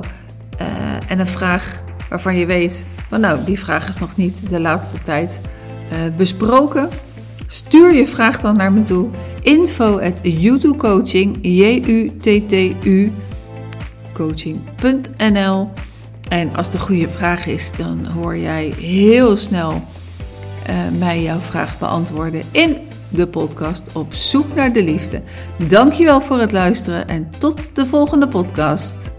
uh, 0.61 0.67
en 1.11 1.19
een 1.19 1.27
vraag 1.27 1.83
waarvan 2.09 2.37
je 2.37 2.45
weet, 2.45 2.85
van 3.09 3.19
nou, 3.19 3.43
die 3.43 3.59
vraag 3.59 3.87
is 3.87 3.97
nog 3.97 4.15
niet 4.15 4.49
de 4.49 4.59
laatste 4.59 5.01
tijd 5.01 5.41
uh, 5.91 5.97
besproken? 6.17 6.89
Stuur 7.47 7.93
je 7.93 8.07
vraag 8.07 8.39
dan 8.39 8.57
naar 8.57 8.71
me 8.71 8.83
toe. 8.83 9.09
Info 9.41 9.99
at 9.99 10.21
Coaching, 10.77 11.37
J-U-T-T-U, 11.41 13.11
coaching.nl. 14.13 15.69
En 16.35 16.55
als 16.55 16.69
de 16.69 16.79
goede 16.79 17.09
vraag 17.09 17.45
is, 17.45 17.71
dan 17.77 18.05
hoor 18.05 18.37
jij 18.37 18.73
heel 18.77 19.37
snel 19.37 19.71
uh, 19.71 20.75
mij 20.99 21.21
jouw 21.21 21.39
vraag 21.39 21.79
beantwoorden 21.79 22.41
in 22.51 22.77
de 23.09 23.27
podcast 23.27 23.95
Op 23.95 24.13
zoek 24.13 24.55
naar 24.55 24.73
de 24.73 24.83
liefde. 24.83 25.21
Dankjewel 25.67 26.21
voor 26.21 26.39
het 26.39 26.51
luisteren 26.51 27.07
en 27.07 27.29
tot 27.39 27.75
de 27.75 27.85
volgende 27.85 28.27
podcast. 28.27 29.11